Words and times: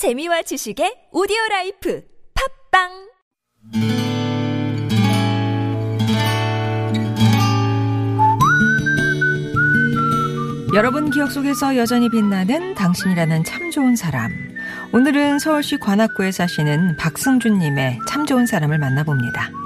재미와 0.00 0.40
지식의 0.40 1.12
오디오 1.12 1.36
라이프 1.50 2.02
팟빵 2.72 2.88
여러분 10.72 11.10
기억 11.10 11.30
속에서 11.30 11.76
여전히 11.76 12.08
빛나는 12.08 12.74
당신이라는 12.76 13.44
참 13.44 13.70
좋은 13.70 13.94
사람. 13.94 14.32
오늘은 14.94 15.38
서울시 15.38 15.76
관악구에 15.76 16.32
사시는 16.32 16.96
박승준 16.96 17.58
님의 17.58 17.98
참 18.08 18.24
좋은 18.24 18.46
사람을 18.46 18.78
만나봅니다. 18.78 19.59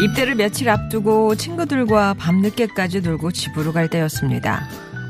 입대를 0.00 0.34
며칠 0.34 0.70
앞두고 0.70 1.34
친구들과 1.34 2.14
밤늦게까지 2.14 3.02
놀고 3.02 3.32
집으로 3.32 3.74
갈 3.74 3.88
때였습니다. 3.88 4.66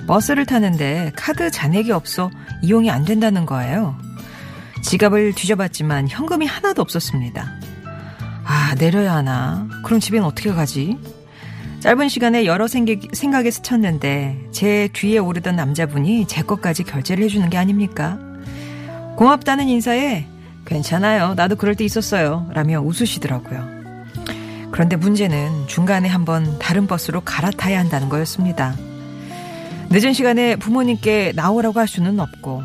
버스를 0.09 0.47
타는데 0.47 1.13
카드 1.15 1.49
잔액이 1.49 1.93
없어 1.93 2.29
이용이 2.63 2.91
안 2.91 3.05
된다는 3.05 3.47
거예요. 3.47 3.97
지갑을 4.83 5.35
뒤져봤지만 5.35 6.09
현금이 6.09 6.45
하나도 6.45 6.83
없었습니다. 6.83 7.47
아, 8.45 8.75
내려야 8.79 9.15
하나? 9.15 9.69
그럼 9.85 10.01
집엔 10.01 10.25
어떻게 10.25 10.51
가지? 10.53 10.99
짧은 11.79 12.09
시간에 12.09 12.45
여러 12.45 12.67
생각, 12.67 13.47
에 13.47 13.51
스쳤는데 13.51 14.49
제 14.51 14.89
뒤에 14.93 15.19
오르던 15.19 15.55
남자분이 15.55 16.27
제 16.27 16.43
것까지 16.43 16.83
결제를 16.83 17.23
해주는 17.25 17.49
게 17.49 17.57
아닙니까? 17.57 18.19
고맙다는 19.17 19.69
인사에 19.69 20.27
괜찮아요. 20.65 21.35
나도 21.35 21.55
그럴 21.55 21.77
때 21.77 21.85
있었어요. 21.85 22.49
라며 22.53 22.81
웃으시더라고요. 22.81 23.80
그런데 24.81 24.97
문제는 24.97 25.67
중간에 25.67 26.09
한번 26.09 26.59
다른 26.59 26.87
버스로 26.87 27.21
갈아타야 27.21 27.79
한다는 27.79 28.09
거였습니다. 28.09 28.75
늦은 29.91 30.15
시간에 30.15 30.57
부모님께 30.57 31.35
나오라고 31.37 31.79
할 31.79 31.87
수는 31.87 32.19
없고 32.19 32.63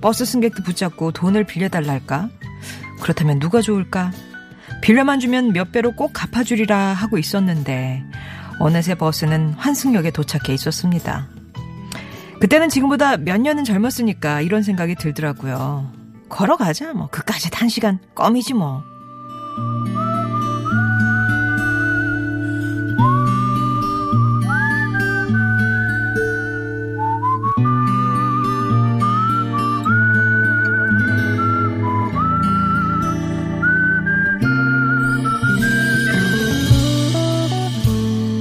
버스 0.00 0.24
승객도 0.24 0.62
붙잡고 0.62 1.12
돈을 1.12 1.44
빌려달라 1.44 1.92
할까? 1.92 2.30
그렇다면 3.02 3.40
누가 3.40 3.60
좋을까? 3.60 4.10
빌려만 4.80 5.20
주면 5.20 5.52
몇 5.52 5.70
배로 5.70 5.92
꼭 5.92 6.14
갚아주리라 6.14 6.94
하고 6.94 7.18
있었는데 7.18 8.04
어느새 8.58 8.94
버스는 8.94 9.52
환승역에 9.52 10.12
도착해 10.12 10.54
있었습니다. 10.54 11.28
그때는 12.40 12.70
지금보다 12.70 13.18
몇 13.18 13.38
년은 13.38 13.64
젊었으니까 13.64 14.40
이런 14.40 14.62
생각이 14.62 14.94
들더라고요. 14.94 15.92
걸어가자 16.30 16.94
뭐 16.94 17.08
그까지 17.10 17.50
단시간 17.50 17.98
껌이지 18.14 18.54
뭐. 18.54 18.82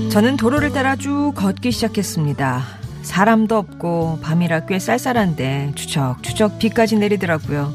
저는 0.09 0.37
도로를 0.37 0.71
따라 0.71 0.95
쭉 0.95 1.33
걷기 1.35 1.71
시작했습니다. 1.71 2.63
사람도 3.03 3.55
없고 3.55 4.19
밤이라 4.23 4.65
꽤 4.65 4.79
쌀쌀한데 4.79 5.73
추적추적 5.75 6.57
비까지 6.57 6.97
내리더라고요. 6.97 7.71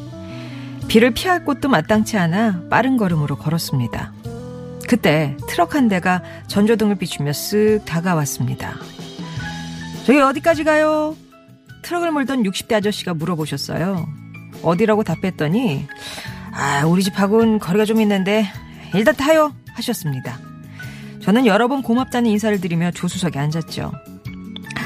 비를 0.88 1.12
피할 1.12 1.44
곳도 1.44 1.68
마땅치 1.68 2.18
않아 2.18 2.64
빠른 2.68 2.96
걸음으로 2.96 3.36
걸었습니다. 3.36 4.12
그때 4.88 5.36
트럭 5.48 5.76
한 5.76 5.88
대가 5.88 6.22
전조등을 6.48 6.96
비추며 6.96 7.30
쓱 7.30 7.84
다가왔습니다. 7.84 8.74
저기 10.04 10.18
어디까지 10.20 10.64
가요? 10.64 11.16
트럭을 11.82 12.10
몰던 12.10 12.42
60대 12.42 12.74
아저씨가 12.74 13.14
물어보셨어요. 13.14 14.08
어디라고 14.62 15.04
답했더니 15.04 15.86
아 16.52 16.84
우리 16.84 17.04
집하고는 17.04 17.60
거리가 17.60 17.84
좀 17.84 18.00
있는데 18.00 18.44
일단 18.92 19.14
타요 19.14 19.54
하셨습니다. 19.74 20.43
저는 21.24 21.46
여러 21.46 21.68
번 21.68 21.82
고맙다는 21.82 22.30
인사를 22.30 22.60
드리며 22.60 22.90
조수석에 22.90 23.38
앉았죠. 23.38 23.92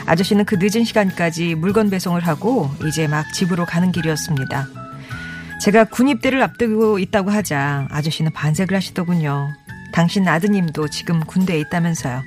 아저씨는 0.07 0.45
그 0.45 0.55
늦은 0.61 0.85
시간까지 0.85 1.57
물건 1.57 1.91
배송을 1.91 2.25
하고 2.25 2.71
이제 2.87 3.09
막 3.09 3.27
집으로 3.35 3.67
가는 3.67 3.91
길이었습니다. 3.91 4.69
제가 5.61 5.85
군입대를 5.85 6.41
앞두고 6.41 7.01
있다고 7.01 7.31
하자 7.31 7.89
아저씨는 7.91 8.33
반색을 8.33 8.77
하시더군요. 8.77 9.49
당신 9.93 10.29
아드님도 10.29 10.89
지금 10.91 11.19
군대에 11.21 11.59
있다면서요. 11.59 12.23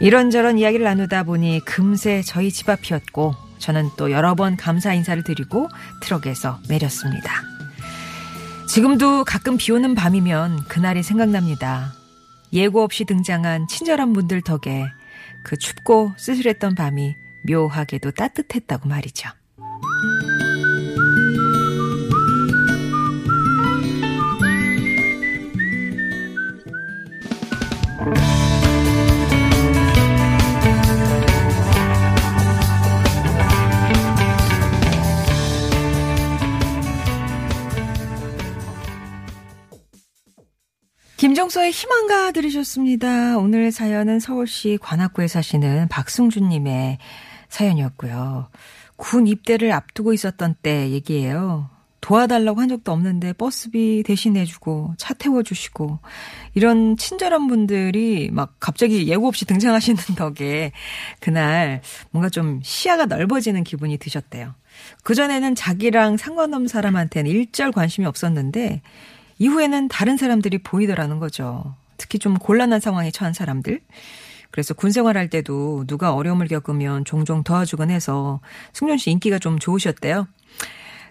이런저런 0.00 0.58
이야기를 0.58 0.84
나누다 0.84 1.22
보니 1.22 1.60
금세 1.64 2.22
저희 2.22 2.50
집 2.50 2.68
앞이었고 2.68 3.36
저는 3.58 3.90
또 3.96 4.10
여러 4.10 4.34
번 4.34 4.56
감사 4.56 4.92
인사를 4.92 5.22
드리고 5.22 5.68
트럭에서 6.02 6.58
내렸습니다. 6.68 7.40
지금도 8.68 9.24
가끔 9.24 9.56
비 9.56 9.70
오는 9.70 9.94
밤이면 9.94 10.64
그날이 10.64 11.04
생각납니다. 11.04 11.92
예고 12.52 12.82
없이 12.82 13.04
등장한 13.04 13.68
친절한 13.68 14.12
분들 14.12 14.42
덕에 14.42 14.86
그 15.42 15.56
춥고 15.56 16.12
쓸쓸했던 16.16 16.74
밤이 16.74 17.16
묘하게도 17.48 18.12
따뜻했다고 18.12 18.88
말이죠. 18.88 19.28
김정서의 41.16 41.70
희망가 41.70 42.30
들으셨습니다. 42.30 43.38
오늘 43.38 43.72
사연은 43.72 44.20
서울시 44.20 44.78
관악구에 44.82 45.28
사시는 45.28 45.88
박승준님의 45.88 46.98
사연이었고요. 47.48 48.48
군 48.96 49.26
입대를 49.26 49.72
앞두고 49.72 50.12
있었던 50.12 50.56
때 50.60 50.90
얘기예요. 50.90 51.70
도와달라고 52.02 52.60
한 52.60 52.68
적도 52.68 52.92
없는데 52.92 53.32
버스비 53.32 54.02
대신해주고 54.06 54.94
차 54.98 55.14
태워주시고 55.14 55.98
이런 56.54 56.98
친절한 56.98 57.46
분들이 57.46 58.30
막 58.30 58.54
갑자기 58.60 59.08
예고 59.08 59.26
없이 59.26 59.46
등장하시는 59.46 59.98
덕에 60.16 60.72
그날 61.18 61.80
뭔가 62.10 62.28
좀 62.28 62.60
시야가 62.62 63.06
넓어지는 63.06 63.64
기분이 63.64 63.96
드셨대요. 63.96 64.54
그전에는 65.02 65.54
자기랑 65.54 66.18
상관없는 66.18 66.68
사람한테는 66.68 67.30
일절 67.30 67.72
관심이 67.72 68.06
없었는데 68.06 68.82
이후에는 69.38 69.88
다른 69.88 70.16
사람들이 70.16 70.58
보이더라는 70.58 71.18
거죠. 71.18 71.74
특히 71.96 72.18
좀 72.18 72.34
곤란한 72.38 72.80
상황에 72.80 73.10
처한 73.10 73.32
사람들. 73.32 73.80
그래서 74.50 74.74
군 74.74 74.90
생활할 74.90 75.28
때도 75.28 75.84
누가 75.86 76.14
어려움을 76.14 76.48
겪으면 76.48 77.04
종종 77.04 77.42
도와주곤 77.42 77.90
해서 77.90 78.40
승준 78.72 78.96
씨 78.98 79.10
인기가 79.10 79.38
좀 79.38 79.58
좋으셨대요. 79.58 80.26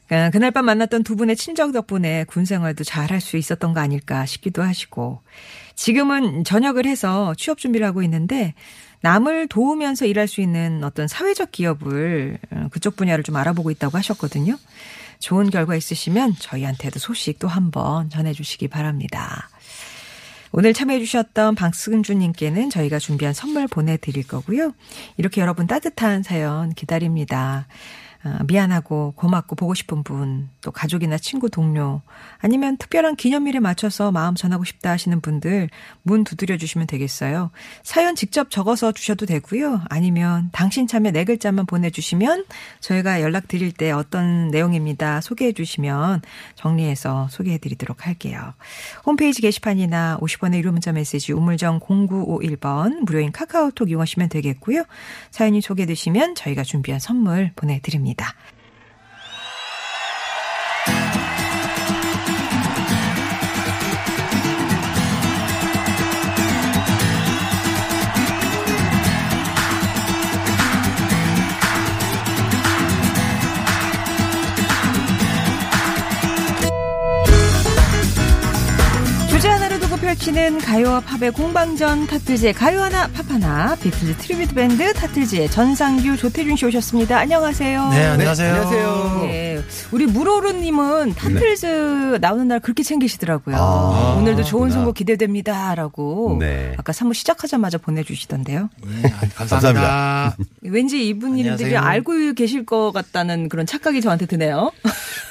그러니까 0.08 0.30
그날 0.32 0.52
밤 0.52 0.66
만났던 0.66 1.04
두 1.04 1.16
분의 1.16 1.36
친정 1.36 1.72
덕분에 1.72 2.26
군 2.26 2.46
생활도 2.46 2.84
잘 2.84 3.12
할 3.12 3.22
수 3.22 3.38
있었던 3.38 3.74
거 3.74 3.80
아닐까 3.80 4.26
싶기도 4.26 4.62
하시고 4.62 5.22
지금은 5.76 6.44
전역을 6.44 6.86
해서 6.86 7.34
취업 7.38 7.58
준비를 7.58 7.86
하고 7.86 8.04
있는데 8.04 8.54
남을 9.02 9.48
도우면서 9.48 10.06
일할 10.06 10.28
수 10.28 10.42
있는 10.42 10.84
어떤 10.84 11.08
사회적 11.08 11.52
기업을 11.52 12.38
어, 12.52 12.68
그쪽 12.72 12.96
분야를 12.96 13.24
좀 13.24 13.36
알아보고 13.36 13.70
있다고 13.72 13.98
하셨거든요. 13.98 14.58
좋은 15.20 15.50
결과 15.50 15.76
있으시면 15.76 16.36
저희한테도 16.40 17.00
소식 17.00 17.40
또 17.40 17.48
한번 17.48 18.10
전해주시기 18.10 18.68
바랍니다. 18.68 19.50
오늘 20.52 20.74
참여해주셨던 20.74 21.56
박승준님께는 21.56 22.70
저희가 22.70 22.98
준비한 22.98 23.34
선물 23.34 23.68
보내드릴 23.68 24.26
거고요. 24.26 24.74
이렇게 25.18 25.42
여러분 25.42 25.68
따뜻한 25.68 26.24
사연 26.24 26.74
기다립니다. 26.74 27.68
어, 28.26 28.40
미안하고 28.48 29.14
고맙고 29.16 29.56
보고 29.56 29.76
싶은 29.76 30.04
분, 30.04 30.50
또 30.62 30.72
가족이나 30.72 31.20
친구, 31.20 31.48
동료, 31.52 32.02
아니면 32.40 32.76
특별한 32.78 33.18
기념일에 33.18 33.60
맞춰서 33.60 34.12
마음 34.12 34.34
전하고 34.34 34.64
싶다 34.64 34.90
하시는 34.90 35.22
분들 35.22 35.70
문 36.02 36.24
두드려 36.24 36.58
주시면 36.58 36.88
되겠어요. 36.88 37.52
사연 37.84 38.16
직접 38.16 38.50
적어서 38.50 38.92
주셔도 38.92 39.28
되고요. 39.28 39.84
아니면 39.90 40.50
당신 40.52 40.88
참여 40.88 41.12
네 41.12 41.24
글자만 41.24 41.68
보내주시면 41.68 42.46
저희가 42.80 43.22
연락 43.22 43.48
드릴 43.48 43.72
때 43.72 43.92
어떤 43.92 44.48
내용입니다. 44.48 45.22
소개해 45.22 45.54
주시면 45.54 46.24
정리해서 46.56 47.28
소개해 47.30 47.60
드리도록 47.60 48.08
할게요. 48.08 48.54
홈페이지 49.06 49.44
게시판이나 49.44 50.18
50원의 50.20 50.56
유료 50.58 50.72
문자 50.72 50.92
메시지 50.92 51.32
우물정 51.32 51.80
0951번 51.82 53.06
무료인 53.06 53.32
카카오톡 53.32 53.92
이용하시면 53.92 54.30
되겠고요. 54.30 54.84
사연이 55.30 55.62
소개되시면 55.62 56.34
저희가 56.34 56.64
준비한 56.64 57.00
선물 57.00 57.52
보내드립니다. 57.56 58.15
있습니다. 58.16 58.55
씨는 80.26 80.58
가요와 80.58 81.02
팝의 81.02 81.32
공방전 81.34 82.08
타틀즈의 82.08 82.54
가요 82.54 82.82
하나 82.82 83.08
팝 83.10 83.30
하나 83.30 83.76
비틀즈 83.76 84.18
tribute 84.18 84.56
밴드 84.56 84.92
타틀즈의 84.94 85.52
전상규 85.52 86.18
조태준 86.18 86.56
씨 86.56 86.66
오셨습니다. 86.66 87.20
안녕하세요. 87.20 87.90
네, 87.90 88.06
안녕하세요. 88.08 88.50
안녕하세요. 88.56 89.22
예, 89.26 89.64
우리 89.92 90.08
무로루님은 90.08 91.14
타틀즈 91.14 92.18
나오는 92.22 92.48
날 92.48 92.60
그렇게 92.60 92.82
챙기시더라고요. 92.82 93.56
아, 93.56 94.16
오늘도 94.18 94.44
좋은. 94.44 94.72
선곡 94.72 94.96
기대됩니다라고 94.96 96.38
네. 96.40 96.74
아까 96.78 96.92
3부 96.92 97.14
시작하자마자 97.14 97.78
보내주시던데요. 97.78 98.70
네, 98.84 99.14
감사합니다. 99.36 100.36
왠지 100.64 101.08
이분님들이 101.08 101.78
안녕하세요. 101.78 101.80
알고 101.82 102.34
계실 102.34 102.66
것 102.66 102.92
같다는 102.92 103.48
그런 103.48 103.68
착각이 103.68 104.02
저한테 104.02 104.26
드네요. 104.26 104.72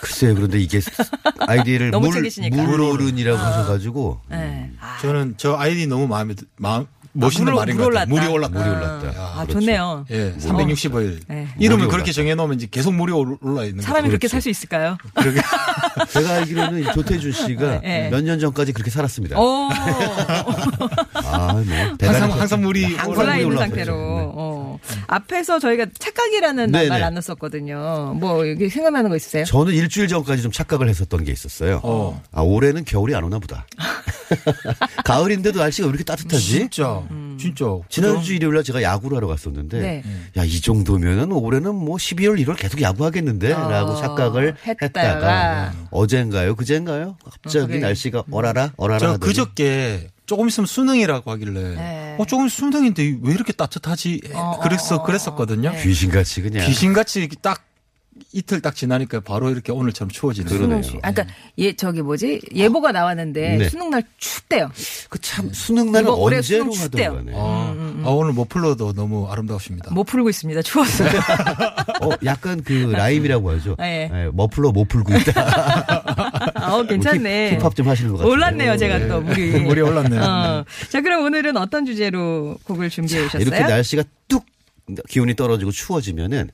글쎄요, 0.01 0.37
그런데 0.37 0.61
이게 0.61 0.81
아이디를 1.49 1.91
너무 1.91 2.07
물, 2.07 2.15
챙기시니까. 2.15 2.63
물오른이라고 2.63 3.39
하셔가지고. 3.39 4.21
네. 4.31 4.71
아, 4.85 4.99
저는 5.01 5.35
저 5.39 5.57
아이디 5.57 5.87
너무 5.87 6.07
마음에 6.07 6.35
드- 6.35 6.45
마음 6.57 6.87
멋있는 7.17 7.55
말인 7.55 7.77
물것 7.77 7.95
같아요. 7.95 8.13
물이 8.15 8.27
올랐다. 8.27 8.59
물이 8.59 8.69
올랐다. 8.69 9.09
아, 9.17 9.43
그렇죠. 9.45 9.61
좋네요. 9.61 10.05
예, 10.11 10.35
365일. 10.37 11.21
네. 11.29 11.47
이름을 11.61 11.87
그렇게. 11.89 12.11
정해놓으면 12.11 12.57
이제 12.57 12.67
계속 12.71 12.93
물이 12.93 13.13
올- 13.13 13.39
올라 13.41 13.65
있는 13.65 13.83
사람이. 13.83 14.09
그렇게 14.09 14.23
그렇죠. 14.27 14.33
살수 14.33 14.51
있을까요? 14.51 14.99
그러게. 15.15 15.41
제가 16.11 16.35
알기로는 16.35 16.81
이 16.81 16.85
조태준 16.93 17.31
씨가 17.33 17.81
네. 17.87 18.09
몇년 18.11 18.41
전까지 18.41 18.73
그렇게 18.73 18.91
살았습니다. 18.91 19.39
오, 19.39 19.69
아, 21.15 21.53
뭐. 21.53 21.63
항상 22.03 22.33
항상 22.33 22.63
물이 22.63 22.97
항상 22.97 23.11
올라 23.11 23.25
물이 23.25 23.43
있는 23.43 23.47
올라왔죠. 23.47 23.75
상태로. 23.77 23.95
네. 23.97 24.25
어. 24.91 25.05
앞에서 25.07 25.59
저희가 25.59 25.87
착각이라는 25.99 26.71
네네. 26.73 26.89
말 26.89 27.01
나눴었거든요. 27.01 28.15
뭐 28.19 28.49
여기 28.49 28.69
생각나는 28.69 29.11
거 29.11 29.17
있으세요? 29.17 29.45
저는 29.45 29.73
일주일 29.73 30.09
전까지 30.09 30.43
좀 30.43 30.53
착각을 30.53 30.89
했었던 30.89 31.25
게 31.25 31.33
있었어요. 31.33 31.81
어. 31.83 32.23
아, 32.33 32.43
올해는 32.43 32.85
겨울이 32.85 33.15
안 33.15 33.25
오나 33.25 33.39
보다. 33.39 33.67
가을인데도 35.05 35.59
날씨가 35.59 35.87
왜 35.87 35.91
이렇게 35.91 36.05
따뜻하지? 36.05 36.45
진짜, 36.45 37.03
진짜. 37.39 37.65
지난주 37.89 38.35
일요일 38.35 38.55
날 38.55 38.65
제가 38.65 38.83
야구를 38.83 39.17
하러 39.17 39.27
갔었는데, 39.29 39.81
네. 39.81 40.03
야, 40.37 40.45
이 40.45 40.61
정도면은 40.61 41.33
올해는 41.33 41.75
뭐 41.75 41.97
12월, 41.97 42.45
1월 42.45 42.57
계속 42.57 42.81
야구하겠는데? 42.81 43.53
어, 43.53 43.69
라고 43.71 43.97
착각을 43.97 44.57
했다가. 44.67 44.83
했다가, 44.87 45.73
어젠가요? 45.91 46.55
그젠가요? 46.57 47.17
갑자기 47.25 47.65
어, 47.65 47.67
그래. 47.67 47.79
날씨가 47.81 48.25
어라라, 48.31 48.73
어라라. 48.77 49.13
하더니 49.13 49.21
그저께 49.21 50.09
조금 50.27 50.49
있으면 50.49 50.67
수능이라고 50.67 51.31
하길래, 51.31 51.75
네. 51.75 52.17
어, 52.19 52.25
조금 52.25 52.49
수능인데 52.49 53.19
왜 53.23 53.35
이렇게 53.35 53.53
따뜻하지? 53.53 54.21
어, 54.33 54.59
그랬어, 54.61 54.97
어, 54.97 54.99
어. 54.99 55.03
그랬었거든요. 55.03 55.73
네. 55.73 55.83
귀신같이 55.83 56.43
그냥. 56.43 56.67
귀신같이 56.67 57.29
딱 57.43 57.65
이틀 58.33 58.61
딱 58.61 58.75
지나니까 58.75 59.21
바로 59.21 59.51
이렇게 59.51 59.73
오늘처럼 59.73 60.11
추워지는 60.11 60.49
그러네요. 60.49 60.83
수능 60.83 60.99
시- 60.99 60.99
아, 61.03 61.13
그러니까 61.13 61.35
예 61.59 61.75
저기 61.75 62.03
뭐지 62.03 62.41
예보가 62.55 62.93
나왔는데 62.93 63.57
네. 63.59 63.69
수능 63.69 63.91
날 63.91 64.03
춥대요. 64.19 64.71
그 65.09 65.21
참, 65.21 65.51
수능 65.53 65.93
날은 65.93 66.09
언제로 66.11 66.43
수능 66.43 66.63
하던 66.67 66.73
춥대요. 66.73 67.13
거네. 67.15 67.33
아, 67.35 67.75
아, 68.05 68.11
오늘 68.11 68.33
머플러도 68.33 68.93
너무 68.95 69.27
아름다우십니다. 69.31 69.93
못 69.93 70.05
풀고 70.05 70.29
있습니다. 70.31 70.63
추웠어요. 70.63 71.09
어, 72.03 72.11
약간 72.25 72.63
그 72.65 72.73
라임이라고 72.93 73.51
하죠. 73.53 73.77
네. 73.79 74.11
예, 74.13 74.31
머플러 74.33 74.73
못 74.73 74.87
풀고 74.89 75.13
있다. 75.15 76.55
어 76.75 76.83
괜찮네. 76.85 77.57
힙합 77.59 77.75
좀 77.77 77.89
하시는 77.89 78.11
것 78.13 78.19
같아요. 78.19 78.33
올랐네요 78.33 78.77
제가 78.77 79.07
또 79.09 79.21
물이. 79.21 79.61
물이 79.61 79.81
올랐네요. 79.83 80.21
어. 80.23 80.65
자 80.91 81.01
그럼 81.01 81.25
오늘은 81.25 81.57
어떤 81.57 81.85
주제로 81.87 82.57
곡을 82.65 82.91
준비해 82.91 83.25
오셨어요? 83.25 83.43
이렇게 83.43 83.61
날씨가 83.65 84.05
뚝 84.29 84.45
기온이 85.09 85.35
떨어지고 85.35 85.71
추워지면은 85.71 86.51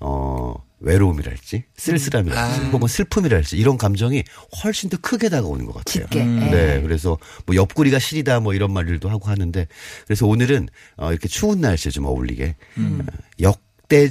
어 0.00 0.54
외로움이랄지 0.80 1.64
쓸쓸함이랄지 1.76 2.60
음. 2.60 2.70
혹은 2.72 2.88
슬픔이랄지 2.88 3.56
이런 3.56 3.78
감정이 3.78 4.24
훨씬 4.62 4.90
더 4.90 4.96
크게 5.00 5.28
다가오는 5.28 5.64
것 5.64 5.76
같아요. 5.76 6.04
짙게. 6.04 6.22
음. 6.22 6.50
네, 6.50 6.82
그래서 6.82 7.18
뭐 7.46 7.56
옆구리가 7.56 7.98
시리다 7.98 8.40
뭐 8.40 8.52
이런 8.52 8.72
말들도 8.72 9.08
하고 9.08 9.28
하는데 9.28 9.66
그래서 10.06 10.26
오늘은 10.26 10.68
어 10.96 11.10
이렇게 11.10 11.28
추운 11.28 11.60
날씨에 11.60 11.90
좀 11.90 12.04
어울리게 12.06 12.56
음. 12.78 13.00
어, 13.00 13.12
역대 13.40 14.10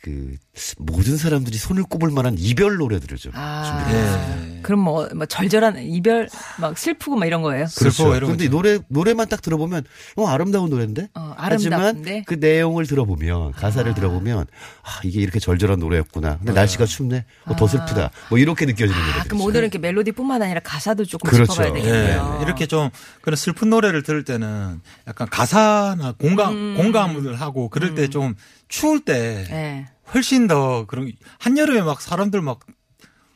그 0.00 0.36
모든 0.78 1.16
사람들이 1.16 1.58
손을 1.58 1.82
꼽을 1.84 2.10
만한 2.10 2.36
이별 2.38 2.76
노래들을 2.76 3.18
좀 3.18 3.32
아. 3.34 3.64
준비했어요. 3.64 4.52
예. 4.52 4.56
그럼 4.62 4.80
뭐, 4.80 5.08
뭐 5.14 5.26
절절한 5.26 5.78
이별 5.82 6.28
막 6.58 6.76
슬프고 6.76 7.14
막 7.16 7.26
이런 7.26 7.40
거예요? 7.42 7.66
슬퍼 7.66 8.16
이런 8.16 8.20
그렇죠. 8.20 8.26
근데. 8.32 8.48
노래 8.48 8.78
노래만 8.88 9.28
딱 9.28 9.40
들어보면 9.40 9.84
어 10.16 10.26
아름다운 10.26 10.70
노래인데. 10.70 11.08
어, 11.14 11.34
하지만 11.36 11.80
아름다운데? 11.80 12.24
그 12.26 12.34
내용을 12.34 12.86
들어보면 12.86 13.52
가사를 13.52 13.94
들어보면 13.94 14.46
아 14.82 15.00
이게 15.04 15.20
이렇게 15.20 15.38
절절한 15.38 15.78
노래였구나. 15.78 16.38
근데 16.38 16.52
날씨가 16.52 16.84
춥네. 16.86 17.24
어, 17.44 17.54
더 17.54 17.68
슬프다. 17.68 18.10
뭐 18.28 18.38
이렇게 18.38 18.66
느껴지는 18.66 19.00
아, 19.00 19.06
노래들. 19.06 19.28
그럼 19.28 19.40
오늘은 19.42 19.60
이렇게 19.62 19.78
멜로디뿐만 19.78 20.42
아니라 20.42 20.60
가사도 20.64 21.04
조금 21.04 21.30
그렇죠. 21.30 21.52
짚어봐야 21.52 21.70
예, 21.70 21.82
되겠네요. 21.82 22.40
이렇게 22.42 22.66
좀 22.66 22.90
그런 23.20 23.36
슬픈 23.36 23.70
노래를 23.70 24.02
들을 24.02 24.24
때는 24.24 24.80
약간 25.06 25.28
가사나 25.28 26.14
공감 26.18 26.52
음. 26.54 26.74
공감을 26.76 27.40
하고 27.40 27.68
그럴 27.68 27.94
때좀 27.94 28.34
추울 28.68 28.98
때 29.00 29.46
예. 29.50 29.86
훨씬 30.14 30.46
더 30.46 30.86
그런 30.86 31.10
한여름에 31.38 31.82
막 31.82 32.00
사람들 32.00 32.40
막 32.40 32.60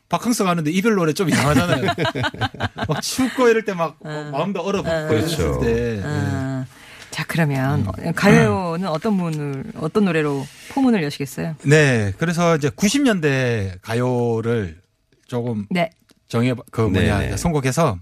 바캉스 0.09 0.43
가는데 0.43 0.71
이별 0.71 0.95
노래 0.95 1.13
좀 1.13 1.29
이상하잖아요. 1.29 1.93
막 2.87 3.01
춥고 3.01 3.47
이럴 3.47 3.63
때막 3.63 3.97
마음도 4.03 4.61
얼어붙고 4.61 5.07
그렇죠. 5.07 5.59
그랬을 5.59 5.99
때 5.99 6.01
아, 6.03 6.65
자 7.11 7.23
그러면 7.27 7.87
어, 7.87 8.11
가요는 8.13 8.87
어떤 8.89 9.17
분을 9.17 9.63
어떤 9.77 10.05
노래로 10.05 10.45
포문을 10.71 11.01
여시겠어요? 11.03 11.55
네, 11.63 12.13
그래서 12.17 12.57
이제 12.57 12.69
90년대 12.69 13.79
가요를 13.81 14.81
조금 15.27 15.65
네. 15.69 15.89
정해 16.27 16.53
그 16.71 16.81
뭐냐 16.81 17.19
네네. 17.19 17.37
선곡해서 17.37 17.97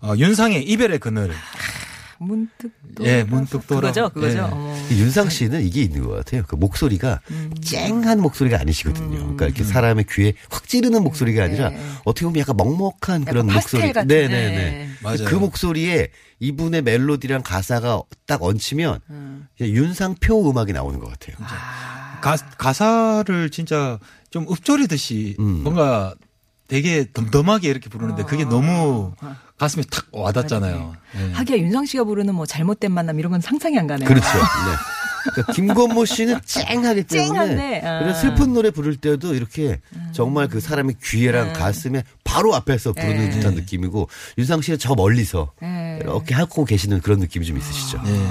어, 0.00 0.14
윤상의 0.16 0.64
이별의 0.64 0.98
그늘. 1.00 1.32
문득 2.22 2.70
또 2.94 3.04
예, 3.04 3.24
문득 3.24 3.66
돌아. 3.66 3.92
그거죠, 3.92 4.08
그거죠. 4.10 4.50
예. 4.90 4.94
이 4.94 5.00
윤상 5.00 5.28
씨는 5.28 5.62
이게 5.62 5.82
있는 5.82 6.02
것 6.06 6.14
같아요. 6.16 6.42
그 6.46 6.56
목소리가 6.56 7.20
음. 7.30 7.52
쨍한 7.62 8.20
목소리가 8.20 8.58
아니시거든요. 8.60 9.18
그러니까 9.18 9.46
이렇게 9.46 9.64
사람의 9.64 10.06
귀에 10.10 10.34
확 10.50 10.68
찌르는 10.68 11.02
목소리가 11.02 11.44
아니라 11.44 11.70
네. 11.70 11.80
어떻게 12.04 12.26
보면 12.26 12.40
약간 12.40 12.56
먹먹한 12.56 13.24
그런 13.24 13.46
목소리. 13.46 13.92
같은, 13.92 14.08
네 14.08 14.28
네네. 14.28 14.56
네. 14.56 14.88
맞아요. 15.02 15.24
그 15.26 15.34
목소리에 15.34 16.08
이분의 16.40 16.82
멜로디랑 16.82 17.42
가사가 17.42 18.02
딱 18.26 18.42
얹히면 18.42 19.00
음. 19.10 19.46
윤상표 19.60 20.50
음악이 20.50 20.72
나오는 20.72 20.98
것 20.98 21.10
같아요. 21.10 21.36
가, 22.20 22.36
가사를 22.58 23.50
진짜 23.50 23.98
좀 24.30 24.46
읊조리듯이 24.50 25.36
음. 25.38 25.62
뭔가 25.62 26.14
되게 26.72 27.04
덤덤하게 27.12 27.68
이렇게 27.68 27.90
부르는데 27.90 28.24
그게 28.24 28.46
너무 28.46 29.12
가슴에 29.58 29.84
탁 29.90 30.06
와닿잖아요. 30.10 30.94
예. 31.16 31.32
하기야 31.32 31.58
윤상 31.58 31.84
씨가 31.84 32.04
부르는 32.04 32.34
뭐 32.34 32.46
잘못된 32.46 32.90
만남 32.90 33.18
이런 33.18 33.30
건 33.30 33.42
상상이 33.42 33.78
안 33.78 33.86
가네요. 33.86 34.08
그렇죠. 34.08 34.24
네. 34.32 34.91
그러니까 35.22 35.52
김건모 35.52 36.04
씨는 36.04 36.40
쨍하기 36.44 37.04
때문에 37.04 37.28
쨍한데, 37.28 37.86
아. 37.86 37.98
그래서 38.00 38.20
슬픈 38.20 38.52
노래 38.52 38.70
부를 38.70 38.96
때도 38.96 39.34
이렇게 39.34 39.80
정말 40.12 40.48
그 40.48 40.60
사람의 40.60 40.96
귀에랑 41.02 41.52
가슴에 41.52 42.04
바로 42.24 42.54
앞에서 42.54 42.92
부르는 42.92 43.16
네. 43.16 43.30
듯한 43.30 43.54
느낌이고 43.54 44.08
윤상 44.38 44.62
씨는 44.62 44.78
저 44.78 44.94
멀리서 44.94 45.52
네. 45.60 45.98
이렇게 46.00 46.34
하고 46.34 46.64
계시는 46.64 47.00
그런 47.00 47.18
느낌이 47.18 47.44
좀 47.44 47.58
있으시죠. 47.58 48.00
예. 48.06 48.26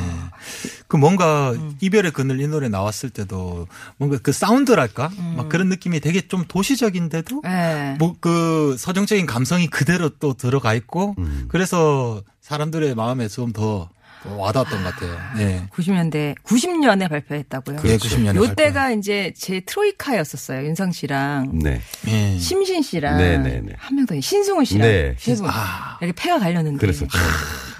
그 0.88 0.98
뭔가 0.98 1.56
이별의 1.80 2.12
그늘 2.12 2.42
이 2.42 2.48
노래 2.48 2.68
나왔을 2.68 3.10
때도 3.10 3.68
뭔가 3.98 4.18
그 4.22 4.32
사운드랄까? 4.32 5.12
막 5.36 5.50
그런 5.50 5.70
느낌이 5.70 6.00
되게 6.00 6.22
좀 6.28 6.46
도시적인데도 6.48 7.44
예. 7.46 7.96
뭐그 8.00 8.76
서정적인 8.80 9.26
감성이 9.28 9.68
그대로 9.68 10.10
또 10.10 10.34
들어가 10.34 10.74
있고 10.74 11.16
음. 11.20 11.46
그래서 11.48 12.24
사람들의 12.42 12.96
마음에 12.96 13.28
좀 13.28 13.52
더 13.52 13.90
와닿았던 14.26 14.84
것 14.84 14.94
같아요. 14.94 15.18
네. 15.36 15.68
90년대 15.72 16.36
90년에 16.44 17.10
발표했다고요. 17.10 17.80
예, 17.86 17.98
90년에. 17.98 18.36
요때가 18.36 18.92
이제 18.92 19.34
제 19.36 19.62
트로이카였었어요. 19.62 20.66
윤상 20.66 20.92
씨랑 20.92 21.60
네. 21.60 21.82
예. 22.08 22.38
심신 22.38 22.82
씨랑 22.82 23.18
네, 23.18 23.38
네, 23.38 23.62
네. 23.62 23.74
한명 23.78 24.06
더 24.06 24.20
신승훈 24.20 24.66
씨랑 24.66 24.88
네. 24.88 25.16
세 25.18 25.36
분. 25.36 25.48
아. 25.50 25.98
이렇게 26.02 26.14
패가 26.16 26.40
갈렸는데. 26.40 26.78
그랬었죠. 26.78 27.18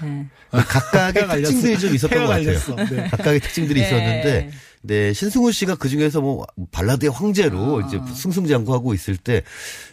네. 0.02 0.26
각각의 0.50 1.12
폐가 1.28 1.36
특징들이 1.36 1.78
좀 1.78 1.94
있었던 1.94 2.18
폐가 2.18 2.26
것 2.26 2.44
같아요. 2.44 2.86
네. 2.90 3.08
각각의 3.08 3.40
특징들이 3.40 3.80
네. 3.80 3.86
있었는데, 3.86 4.50
네, 4.84 5.12
신승훈 5.12 5.52
씨가 5.52 5.76
그 5.76 5.88
중에서 5.88 6.20
뭐, 6.20 6.44
발라드의 6.72 7.10
황제로 7.12 7.82
아. 7.82 7.86
이제 7.86 8.00
승승장구하고 8.14 8.94
있을 8.94 9.16
때, 9.16 9.42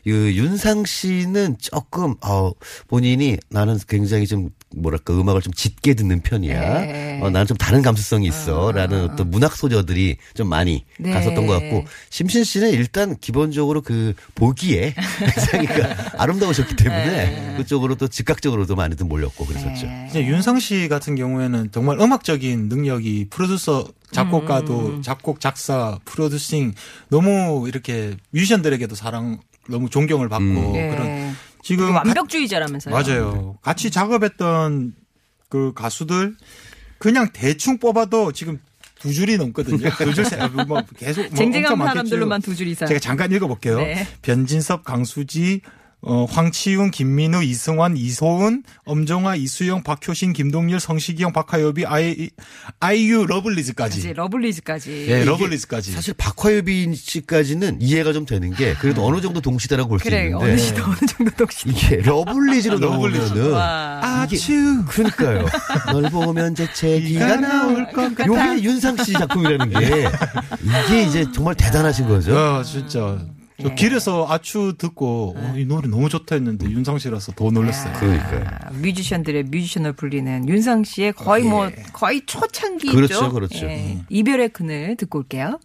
그 0.04 0.34
윤상 0.36 0.86
씨는 0.86 1.58
조금, 1.60 2.16
어, 2.22 2.52
본인이 2.88 3.38
나는 3.50 3.78
굉장히 3.88 4.26
좀, 4.26 4.50
뭐랄까, 4.76 5.14
음악을 5.14 5.42
좀 5.42 5.54
짙게 5.54 5.94
듣는 5.94 6.22
편이야. 6.22 6.80
네. 6.82 7.20
어, 7.22 7.30
나는 7.30 7.46
좀 7.48 7.58
다른 7.58 7.82
감수성이 7.82 8.28
있어. 8.28 8.72
라는 8.72 9.10
어 9.12 9.16
떤 9.16 9.30
문학 9.30 9.56
소녀들이 9.56 10.18
좀 10.34 10.48
많이 10.48 10.86
네. 11.00 11.12
갔었던 11.12 11.46
것 11.46 11.60
같고, 11.60 11.86
심신 12.10 12.44
씨는 12.44 12.72
일단 12.72 13.16
기본적으로 13.20 13.82
그 13.82 14.14
보기에 14.36 14.94
굉장히 15.36 15.68
그 15.68 15.84
아름다우셨기 16.18 16.76
때문에 16.76 17.06
네. 17.06 17.54
그쪽으로 17.58 17.96
또 17.96 18.08
즉각적으로도 18.08 18.76
많이들 18.76 19.06
몰렸고 19.06 19.46
그랬었죠. 19.46 19.86
네. 19.88 20.12
윤상 20.28 20.60
씨 20.60 20.88
같은 20.88 21.16
경우에는 21.16 21.70
정말 21.72 22.00
음악적인 22.00 22.70
능력이 22.70 23.28
프로듀서 23.30 23.88
작곡가도 24.12 24.88
음. 24.88 25.02
작곡 25.02 25.40
작사 25.40 26.00
프로듀싱 26.06 26.74
너무 27.10 27.66
이렇게 27.68 28.16
뮤지션들에게도 28.32 28.96
사랑 28.96 29.40
너무 29.70 29.90
존경을 29.90 30.30
받고 30.30 30.44
음. 30.46 30.74
네. 30.74 30.90
그런 30.90 31.36
지금 31.62 31.94
완벽주의자라면서요. 31.96 32.94
맞아요. 32.96 33.58
같이 33.62 33.92
작업했던 33.92 34.94
그 35.50 35.74
가수들 35.76 36.36
그냥 36.98 37.30
대충 37.34 37.78
뽑아도 37.80 38.32
지금 38.32 38.60
두 39.00 39.14
줄이 39.14 39.38
넘거든요. 39.38 39.90
두 39.98 40.14
줄, 40.14 40.26
세- 40.26 40.36
뭐 40.68 40.82
계속 40.98 41.22
뭐 41.28 41.36
쟁쟁한. 41.36 41.78
사람들로만 41.78 42.42
두 42.42 42.56
줄 42.56 42.68
이상. 42.68 42.88
제가 42.88 43.00
잠깐 43.00 43.32
읽어볼게요. 43.32 43.78
네. 43.78 44.06
변진섭, 44.22 44.84
강수지, 44.84 45.62
어, 46.02 46.24
황치윤, 46.24 46.92
김민우, 46.92 47.44
이승환, 47.44 47.98
이소은, 47.98 48.64
엄정화, 48.86 49.36
이수영, 49.36 49.84
박효신, 49.84 50.32
김동률, 50.32 50.80
성시경, 50.80 51.34
박화요비, 51.34 51.86
아이, 51.86 52.30
아이유, 52.80 53.26
러블리즈까지. 53.28 54.00
이제 54.00 54.14
러블리즈까지. 54.14 55.08
예, 55.10 55.26
러블리즈까지. 55.26 55.92
사실 55.92 56.14
박화요비 56.14 56.96
씨까지는 56.96 57.82
이해가 57.82 58.14
좀 58.14 58.26
되는 58.26 58.54
게 58.54 58.76
그래도 58.76 59.06
어느 59.06 59.20
정도 59.20 59.42
동시대라고 59.42 59.90
볼수 59.90 60.06
그래 60.06 60.28
있는데 60.28 60.46
어느 60.46 60.58
시도 60.58 60.86
어느 60.86 60.96
정도 61.06 61.32
동시. 61.36 61.68
이게 61.68 61.98
러블리즈로 61.98 62.80
러블리즈. 62.80 63.20
넘어오면은 63.34 63.52
와. 63.52 64.00
아츄. 64.02 64.86
그러니까요. 64.88 65.46
널 65.92 66.04
보면 66.10 66.56
재채기가 66.56 67.36
나올 67.42 67.86
것 67.92 68.16
같아. 68.16 68.26
요게 68.26 68.64
윤상 68.64 69.04
씨 69.04 69.12
작품이라는 69.14 69.70
게 69.78 70.08
이게 70.88 71.04
이제 71.04 71.26
정말 71.34 71.56
대단하신 71.56 72.08
거죠. 72.08 72.34
야, 72.34 72.64
진짜. 72.64 73.20
저 73.62 73.70
예. 73.70 73.76
길에서 73.76 74.26
아추 74.30 74.76
듣고 74.78 75.36
어, 75.36 75.54
이 75.58 75.66
노래 75.66 75.90
너무 75.90 76.08
좋다 76.08 76.36
했는데 76.36 76.70
윤상 76.70 76.98
씨라서 76.98 77.34
더 77.34 77.52
놀랐어요. 77.52 77.94
그러니까요. 77.94 78.46
아, 78.48 78.72
뮤지션들의 78.72 79.44
뮤지션을 79.44 79.94
불리는 79.94 80.48
윤상 80.48 80.86
씨의 80.86 81.14
거의 81.14 81.44
뭐 81.44 81.70
거의 81.92 82.26
초창기죠. 82.26 82.94
그렇죠, 82.94 83.32
그렇죠. 83.32 83.66
예. 83.66 84.00
이별의 84.10 84.50
그늘 84.50 84.96
듣고 84.96 85.20
올게요. 85.20 85.60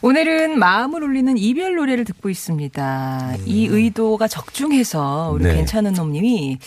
오늘은 0.00 0.58
마음을 0.58 1.02
울리는 1.18 1.36
이별 1.36 1.74
노래를 1.74 2.04
듣고 2.04 2.30
있습니다. 2.30 3.36
이 3.44 3.66
의도가 3.66 4.28
적중해서 4.28 5.32
우리 5.34 5.44
네. 5.44 5.54
괜찮은 5.56 5.94
놈님이 5.94 6.58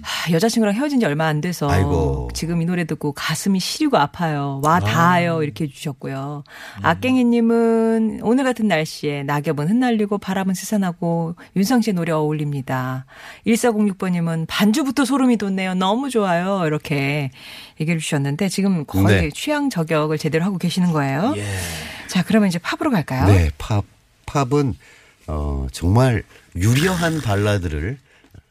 하, 0.00 0.32
여자친구랑 0.32 0.74
헤어진 0.74 1.00
지 1.00 1.04
얼마 1.06 1.26
안 1.26 1.42
돼서 1.42 1.68
아이고. 1.68 2.30
지금 2.32 2.62
이 2.62 2.64
노래 2.64 2.84
듣고 2.84 3.12
가슴이 3.12 3.60
시리고 3.60 3.98
아파요. 3.98 4.62
와 4.64 4.80
닿아요. 4.80 5.42
이렇게 5.42 5.64
해주셨고요. 5.64 6.44
악갱이님은 6.80 8.20
오늘 8.22 8.44
같은 8.44 8.66
날씨에 8.66 9.24
낙엽은 9.24 9.68
흩날리고 9.68 10.16
바람은 10.18 10.54
스산하고 10.54 11.34
윤상 11.54 11.82
씨의 11.82 11.94
노래 11.94 12.12
어울립니다. 12.12 13.04
1406번님은 13.46 14.46
반주부터 14.48 15.04
소름이 15.04 15.36
돋네요. 15.36 15.74
너무 15.74 16.08
좋아요. 16.08 16.62
이렇게 16.66 17.30
얘기해 17.78 17.98
주셨는데 17.98 18.48
지금 18.48 18.86
거의 18.86 19.22
네. 19.22 19.30
취향 19.34 19.68
저격을 19.68 20.16
제대로 20.16 20.44
하고 20.46 20.56
계시는 20.56 20.92
거예요. 20.92 21.34
자, 22.06 22.22
그러면 22.22 22.48
이제 22.48 22.58
팝으로 22.58 22.90
갈까요? 22.90 23.26
네, 23.26 23.50
팝 23.58 23.65
팝은 24.26 24.74
어 25.28 25.66
정말 25.72 26.22
유려한 26.54 27.20
발라드를 27.20 27.98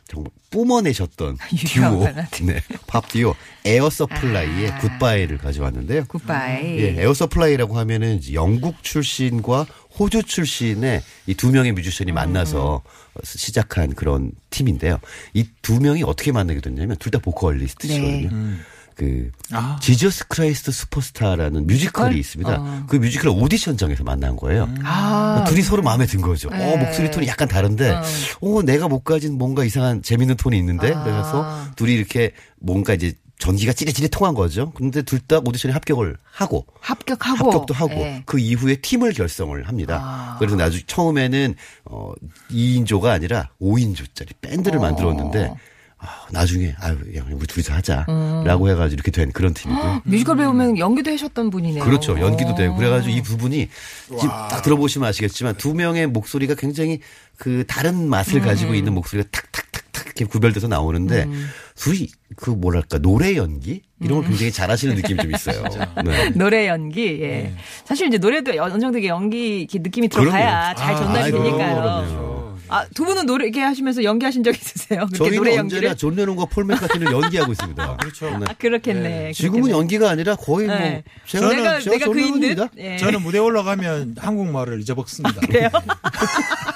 정말 0.08 0.30
뿜어내셨던 0.52 1.38
듀오, 1.68 2.00
발라드. 2.02 2.44
네, 2.44 2.62
팝 2.88 3.08
듀오 3.10 3.34
에어 3.66 3.90
서플라이의 3.90 4.72
아. 4.72 4.78
굿바이를 4.80 5.38
가져왔는데요. 5.38 6.06
굿바이. 6.06 6.78
예, 6.80 7.02
에어 7.02 7.14
서플라이라고 7.14 7.78
하면은 7.78 8.20
영국 8.34 8.84
출신과 8.84 9.66
호주 9.98 10.24
출신의 10.24 11.02
이 11.28 11.34
두 11.36 11.52
명의 11.52 11.72
뮤지션이 11.72 12.12
만나서 12.12 12.82
음. 12.86 13.20
시작한 13.24 13.94
그런 13.96 14.32
팀인데요. 14.50 15.00
이 15.34 15.46
두 15.62 15.80
명이 15.80 16.04
어떻게 16.04 16.32
만나게 16.32 16.60
됐냐면 16.62 16.98
둘 16.98 17.12
다 17.12 17.20
보컬리스트시거든요. 17.20 18.30
네. 18.30 18.56
그 18.96 19.30
아. 19.52 19.78
Jesus 19.82 20.28
Christ 20.30 20.72
Superstar라는 20.72 21.68
뮤지컬이 21.68 22.16
뮤지컬? 22.16 22.18
있습니다. 22.18 22.56
어. 22.60 22.84
그 22.88 22.96
뮤지컬 22.96 23.30
오디션장에서 23.30 24.04
만난 24.04 24.36
거예요. 24.38 24.70
아, 24.84 25.44
둘이 25.48 25.62
서로 25.62 25.84
마음에 25.84 26.06
든 26.06 26.22
거죠. 26.22 26.50
네. 26.50 26.74
어, 26.74 26.78
목소리 26.78 27.12
톤이 27.12 27.28
약간 27.28 27.48
다른데, 27.48 27.94
어, 28.42 28.62
내가 28.64 28.88
못 28.88 29.02
가진 29.04 29.38
뭔가 29.38 29.64
이상한 29.66 30.02
재밌는 30.02 30.38
톤이 30.38 30.58
있는데, 30.58 30.94
아. 30.94 31.04
그래서 31.04 31.66
둘이 31.76 31.94
이렇게 31.94 32.32
뭔가 32.60 32.94
이제 32.94 33.14
전기가 33.38 33.74
찌릿찌릿 33.74 34.12
통한 34.12 34.34
거죠. 34.34 34.72
근데 34.72 35.02
둘 35.02 35.20
다 35.20 35.40
오디션에 35.44 35.74
합격을 35.74 36.16
하고, 36.32 36.66
합격하고. 36.80 37.46
합격도 37.52 37.74
하고, 37.74 37.94
예. 37.96 38.24
그 38.26 38.40
이후에 38.40 38.76
팀을 38.78 39.12
결성을 39.12 39.68
합니다. 39.68 40.00
아. 40.02 40.36
그래서 40.40 40.56
나중 40.56 40.80
처음에는, 40.88 41.54
어, 41.84 42.14
2인조가 42.50 43.06
아니라 43.08 43.50
5인조짜리 43.62 44.30
밴드를 44.40 44.80
어. 44.80 44.82
만들었는데, 44.84 45.54
아, 45.98 46.28
나중에, 46.32 46.76
아유, 46.80 46.98
야, 47.16 47.26
우리 47.32 47.48
둘이서 47.48 47.74
하자. 47.74 48.06
음. 48.10 48.44
라고 48.46 48.70
해가지고 48.70 48.94
이렇게 48.96 49.12
된 49.12 49.32
그런 49.32 49.54
팀이고 49.54 49.80
요. 49.80 50.02
뮤지컬 50.06 50.38
배우면 50.38 50.78
연기도 50.78 51.12
하셨던 51.12 51.50
분이네요. 51.50 51.84
그렇죠. 51.84 52.20
연기도 52.20 52.52
어. 52.52 52.56
되고. 52.56 52.76
그래가지고 52.76 53.16
이두 53.16 53.38
분이 53.38 53.70
지금 54.08 54.30
딱 54.30 54.62
들어보시면 54.62 55.08
아시겠지만 55.10 55.56
두 55.56 55.74
명의 55.74 56.06
목소리가 56.08 56.56
굉장히 56.56 57.00
그 57.38 57.64
다른 57.68 58.08
맛을 58.10 58.42
가지고 58.42 58.72
음. 58.72 58.76
있는 58.76 58.94
목소리가 58.94 59.30
탁탁탁탁 59.32 60.06
이렇게 60.06 60.26
구별돼서 60.26 60.68
나오는데 60.68 61.28
둘이 61.76 62.08
그 62.36 62.50
뭐랄까 62.50 63.00
노래 63.00 63.36
연기 63.36 63.82
이런 64.00 64.20
음. 64.20 64.22
걸 64.22 64.30
굉장히 64.32 64.52
잘하시는 64.52 64.96
느낌이 64.96 65.22
좀 65.22 65.34
있어요. 65.34 65.64
네. 66.06 66.30
노래 66.32 66.68
연기, 66.68 67.20
예. 67.22 67.54
사실 67.86 68.08
이제 68.08 68.18
노래도 68.18 68.52
어느 68.62 68.80
정도 68.80 69.04
연기 69.06 69.68
느낌이 69.72 70.10
들어가야 70.10 70.74
그럼요. 70.74 70.76
잘 70.76 70.94
아, 70.94 70.98
전달이 70.98 71.24
아이고, 71.24 71.44
되니까요. 71.44 71.76
그럼요. 71.76 72.35
아, 72.68 72.86
두 72.94 73.06
분은 73.06 73.26
노래 73.26 73.46
이렇게 73.46 73.62
하시면서 73.62 74.04
연기하신 74.04 74.44
적 74.44 74.56
있으세요? 74.56 75.08
저희는 75.16 75.38
노래 75.38 75.52
언제나 75.58 75.60
연기를? 75.84 75.96
존 75.98 76.16
레논과 76.16 76.46
폴 76.46 76.66
맥카트니는 76.66 77.12
연기하고 77.12 77.52
있습니다. 77.52 77.98
그렇죠. 77.98 78.38
네. 78.38 78.46
아, 78.48 78.54
그렇겠네. 78.54 79.32
지금은 79.34 79.62
그렇겠네. 79.64 79.80
연기가 79.80 80.10
아니라 80.10 80.36
거의 80.36 80.68
뭐 80.68 80.76
네. 80.76 81.04
제가 81.28 81.50
내가, 81.50 81.80
제가 81.80 81.96
내가 81.98 82.06
존 82.06 82.14
그인 82.14 82.40
듯? 82.40 82.48
레논입니다. 82.48 82.70
예. 82.78 82.98
저는 82.98 83.22
무대 83.22 83.38
올라가면 83.40 84.16
한국말을 84.18 84.82
잊어먹습니다. 84.82 85.42
그래요? 85.42 85.70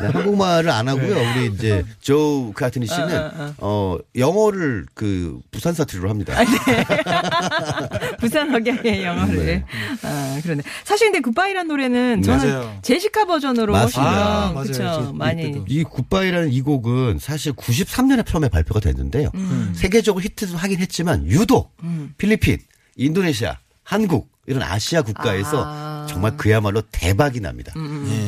네, 0.00 0.06
한국말을 0.08 0.70
안 0.70 0.88
하고요. 0.88 1.16
우리 1.16 1.46
이제 1.46 1.84
조 2.00 2.52
카트니 2.52 2.86
씨는 2.86 3.30
어, 3.58 3.96
영어를 4.16 4.86
그 4.94 5.40
부산 5.50 5.74
사투리로 5.74 6.08
합니다. 6.08 6.34
부산 8.18 8.54
억양의 8.54 9.04
영어를. 9.04 9.46
네. 9.46 9.64
아, 10.02 10.38
그러네. 10.42 10.62
사실 10.84 11.08
근데 11.10 11.20
굿바이란 11.20 11.68
노래는 11.68 12.22
저는 12.22 12.48
맞아요. 12.48 12.78
제시카 12.82 13.24
버전으로 13.24 13.72
맞습니다. 13.72 14.48
훨씬 14.48 14.86
아. 14.86 14.92
저 14.94 15.12
많이. 15.12 15.62
이 15.68 15.84
굿바이라는 15.84 16.52
이 16.52 16.60
곡은 16.62 17.18
사실 17.20 17.52
93년에 17.52 18.26
처음에 18.26 18.48
발표가 18.48 18.80
됐는데요. 18.80 19.30
음. 19.34 19.72
세계적으로 19.74 20.22
히트도 20.22 20.56
하긴 20.56 20.78
했지만 20.80 21.26
유독 21.26 21.76
필리핀, 22.18 22.58
인도네시아, 22.96 23.58
한국 23.82 24.30
이런 24.46 24.62
아시아 24.62 25.02
국가에서 25.02 25.64
아. 25.64 26.06
음, 26.06 26.06
정말 26.08 26.36
그야말로 26.36 26.82
대박이 26.90 27.40
납니다. 27.40 27.72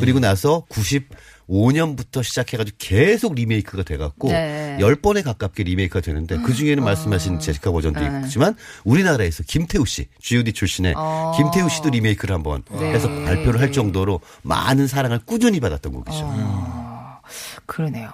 그리고 0.01 0.21
나서 0.21 0.65
95년부터 1.53 2.23
시작해가지고 2.23 2.77
계속 2.79 3.35
리메이크가 3.35 3.83
돼갖고 3.83 4.29
네. 4.29 4.79
10번에 4.81 5.23
가깝게 5.23 5.63
리메이크가 5.65 6.01
되는데 6.01 6.39
그 6.39 6.55
중에는 6.55 6.83
말씀하신 6.83 7.39
제시카 7.39 7.71
버전도 7.71 8.01
네. 8.01 8.23
있지만 8.25 8.57
우리나라에서 8.85 9.43
김태우 9.47 9.85
씨, 9.85 10.09
G.O.D 10.21 10.53
출신의 10.53 10.95
어. 10.97 11.33
김태우 11.37 11.69
씨도 11.69 11.91
리메이크를 11.91 12.35
한번 12.35 12.63
네. 12.71 12.93
해서 12.93 13.09
발표를 13.09 13.61
할 13.61 13.71
정도로 13.71 14.21
많은 14.43 14.87
사랑을 14.87 15.21
꾸준히 15.25 15.61
받았던 15.61 15.93
곡이죠. 15.93 16.21
어. 16.23 17.21
그러네요. 17.67 18.11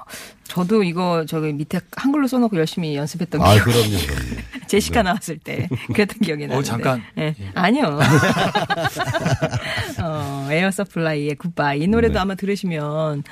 저도 0.48 0.82
이거 0.82 1.24
저기 1.26 1.52
밑에 1.52 1.78
한글로 1.92 2.26
써놓고 2.26 2.56
열심히 2.56 2.96
연습했던 2.96 3.40
아, 3.40 3.52
기억. 3.52 3.64
그럼요, 3.64 3.82
그럼요. 3.82 4.42
제시카 4.66 5.02
나왔을 5.02 5.38
때 5.38 5.68
그랬던 5.92 6.18
기억이 6.20 6.46
나는데. 6.46 6.66
잠깐. 6.66 7.02
예. 7.18 7.34
아니요. 7.54 7.98
어, 10.02 10.48
에어 10.50 10.70
서플라이의 10.70 11.34
굿바이 11.36 11.82
이 11.82 11.86
노래도 11.86 12.14
네. 12.14 12.20
아마 12.20 12.34
들으시면 12.34 13.24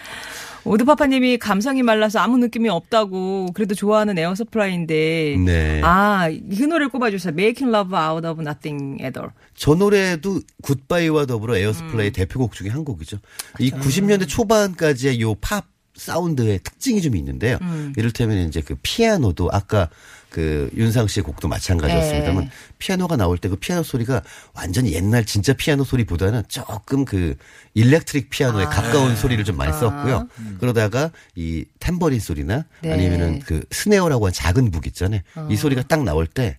오드파파님이 0.64 1.38
감성이 1.38 1.82
말라서 1.82 2.18
아무 2.18 2.38
느낌이 2.38 2.68
없다고 2.68 3.52
그래도 3.54 3.74
좋아하는 3.74 4.18
에어 4.18 4.34
서플라이인데 4.34 5.36
네. 5.44 5.80
아, 5.82 6.28
그 6.28 6.62
노래를 6.64 6.90
꼽아주세요. 6.90 7.32
Making 7.32 7.74
Love 7.74 7.98
Out 7.98 8.26
of 8.26 8.40
Nothing 8.42 9.02
at 9.02 9.18
All. 9.18 9.30
저 9.54 9.74
노래도 9.74 10.40
굿바이와 10.62 11.24
더불어 11.26 11.54
음. 11.54 11.58
에어 11.58 11.70
서플라이 11.70 12.10
대표곡 12.10 12.52
중에 12.52 12.68
한 12.68 12.84
곡이죠. 12.84 13.18
이 13.58 13.70
90년대 13.70 14.28
초반까지의 14.28 15.20
요팝 15.22 15.75
사운드의 15.96 16.60
특징이 16.62 17.00
좀 17.02 17.16
있는데요. 17.16 17.58
음. 17.62 17.92
이를테면 17.96 18.48
이제 18.48 18.60
그 18.60 18.76
피아노도 18.82 19.50
아까 19.52 19.88
그 20.28 20.68
윤상 20.76 21.06
씨의 21.08 21.24
곡도 21.24 21.48
마찬가지였습니다만 21.48 22.44
네. 22.44 22.50
피아노가 22.78 23.16
나올 23.16 23.38
때 23.38 23.48
그 23.48 23.56
피아노 23.56 23.82
소리가 23.82 24.22
완전히 24.52 24.92
옛날 24.92 25.24
진짜 25.24 25.52
피아노 25.54 25.84
소리보다는 25.84 26.42
조금 26.48 27.04
그 27.04 27.36
electric 27.74 28.28
피아노에 28.28 28.64
아. 28.66 28.68
가까운 28.68 29.16
소리를 29.16 29.42
좀 29.44 29.56
많이 29.56 29.72
썼고요. 29.72 30.28
그러다가 30.60 31.10
이 31.34 31.64
탬버린 31.78 32.20
소리나 32.20 32.64
네. 32.82 32.92
아니면은 32.92 33.40
그 33.40 33.62
snare라고 33.70 34.26
한 34.26 34.32
작은 34.32 34.70
북 34.70 34.86
있잖아요. 34.88 35.20
이 35.48 35.56
소리가 35.56 35.82
딱 35.84 36.02
나올 36.04 36.26
때 36.26 36.58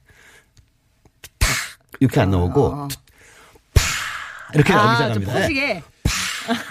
탁 1.39 1.49
이렇게 1.99 2.19
안 2.19 2.31
나오고 2.31 2.87
파 3.73 3.83
이렇게 4.53 4.73
나오기 4.73 5.03
아, 5.03 5.13
좀 5.13 5.23
시작합니다. 5.23 5.45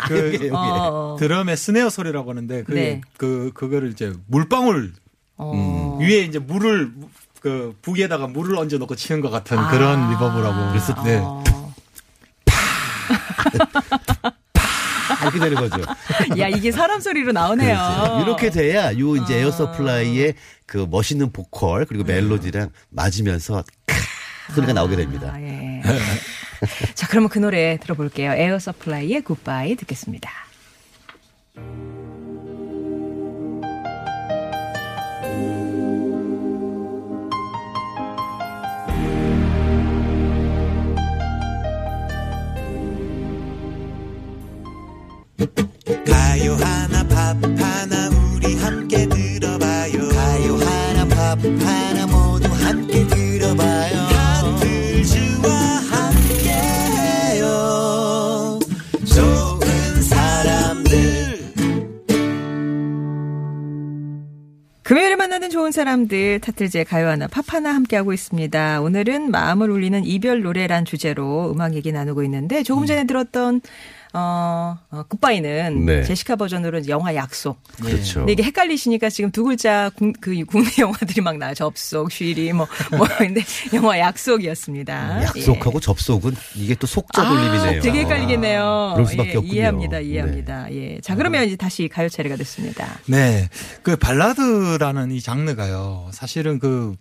그 0.09 0.19
여기, 0.19 0.35
여기. 0.47 0.51
어. 0.53 1.17
드럼의 1.19 1.57
스네어 1.57 1.91
소리라고 1.91 2.31
하는데 2.31 2.63
그게 2.65 2.81
네. 2.81 3.01
그 3.17 3.51
그거를 3.55 3.91
이제 3.91 4.13
물방울 4.27 4.93
어. 5.37 5.99
위에 6.01 6.21
이제 6.21 6.39
물을 6.39 6.93
그 7.41 7.77
북에다가 7.83 8.27
물을 8.27 8.57
얹어 8.57 8.79
놓고 8.79 8.97
치는 8.97 9.21
것 9.21 9.31
같은 9.31 9.57
그런 9.69 10.11
리버브라고. 10.11 10.71
그래서 10.71 10.95
네. 11.05 11.21
어. 11.23 11.45
이렇게 15.23 15.39
되는 15.39 15.57
거죠. 15.57 15.83
야, 16.39 16.49
이게 16.49 16.73
사람 16.73 17.01
소리로 17.01 17.33
나오네요. 17.33 17.77
그렇지. 17.77 18.23
이렇게 18.23 18.51
돼야 18.51 18.99
요 18.99 19.17
이제 19.17 19.35
아. 19.35 19.39
에어 19.39 19.51
서플라이의 19.51 20.35
그 20.67 20.87
멋있는 20.91 21.33
보컬 21.33 21.85
그리고 21.87 22.05
멜로디랑 22.05 22.71
맞으면서 22.91 23.65
크 23.87 24.55
소리가 24.55 24.73
나오게 24.73 24.97
됩니다. 24.97 25.33
아, 25.35 25.41
예. 25.41 25.83
자, 26.95 27.07
그러면 27.09 27.29
그 27.29 27.39
노래 27.39 27.79
들어볼게요. 27.79 28.33
에어 28.33 28.59
서플라이의 28.59 29.23
굿바이 29.23 29.77
듣겠습니다. 29.77 30.31
좋은 65.67 65.73
사람들 65.73 66.39
타틀즈의 66.43 66.85
가요 66.85 67.09
하나 67.09 67.27
팝 67.27 67.53
하나 67.53 67.75
함께하고 67.75 68.13
있습니다. 68.13 68.81
오늘은 68.83 69.33
마음을 69.33 69.69
울리는 69.69 70.05
이별 70.05 70.43
노래란 70.43 70.85
주제로 70.85 71.51
음악 71.51 71.75
얘기 71.75 71.91
나누고 71.91 72.23
있는데 72.23 72.63
조금 72.63 72.87
전에 72.87 73.05
들었던 73.05 73.61
어, 74.13 74.79
어 74.91 75.03
굿바이는 75.09 75.85
네. 75.87 76.03
제시카 76.05 76.37
버전으로 76.37 76.87
영화 76.89 77.15
약속. 77.15 77.63
그렇죠. 77.83 78.21
근데 78.21 78.33
이게 78.33 78.43
헷갈리시니까 78.45 79.11
지금 79.11 79.31
두 79.31 79.45
글자 79.45 79.91
국, 79.97 80.13
그 80.21 80.45
국내 80.45 80.69
영화들이 80.79 81.21
막 81.21 81.39
나요. 81.39 81.55
접속, 81.55 82.11
쉬리 82.11 82.53
뭐, 82.53 82.67
뭐 82.97 83.07
근데 83.19 83.43
영화 83.73 83.99
약속이었습니다. 83.99 85.23
약속하고 85.25 85.81
접속은 85.81 86.35
이게 86.55 86.75
또 86.75 86.87
속자 86.87 87.29
돌림이네요. 87.29 87.79
아, 87.79 87.81
되게 87.81 88.01
헷갈리겠네요. 88.01 88.93
그럴 88.95 89.07
수밖에 89.07 89.33
예, 89.33 89.37
없군요. 89.37 89.55
이해합니다. 89.55 90.01
이해합니다. 90.01 90.73
예. 90.73 91.01
자, 91.01 91.15
그러면 91.15 91.45
이제 91.45 91.57
다시 91.57 91.89
가요 91.89 92.09
차례가 92.09 92.37
됐습니다. 92.37 92.99
네. 93.07 93.49
그 93.83 93.97
발라드라는 93.97 95.13
이 95.13 95.21
장르가요. 95.21 96.09
사실은 96.13 96.59
그 96.59 96.95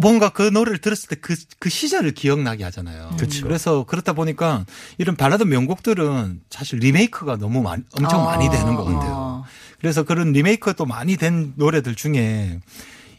뭔가 0.00 0.28
그 0.28 0.42
노래를 0.42 0.78
들었을 0.80 1.08
때 1.08 1.16
그 1.16 1.34
그 1.58 1.68
시절을 1.68 2.12
기억나게 2.12 2.62
하잖아요. 2.64 3.10
그쵸. 3.18 3.42
그래서 3.42 3.84
그렇다 3.84 4.12
보니까 4.12 4.64
이런 4.98 5.16
발라드 5.16 5.42
명곡들은 5.44 6.40
사실 6.50 6.78
리메이크가 6.78 7.36
너무 7.36 7.62
많이, 7.62 7.82
엄청 7.98 8.20
어, 8.20 8.24
많이 8.24 8.48
되는 8.50 8.74
것 8.74 8.84
같아요. 8.84 9.12
어. 9.14 9.44
그래서 9.80 10.02
그런 10.02 10.32
리메이크 10.32 10.74
또 10.74 10.86
많이 10.86 11.16
된 11.16 11.52
노래들 11.56 11.94
중에 11.94 12.60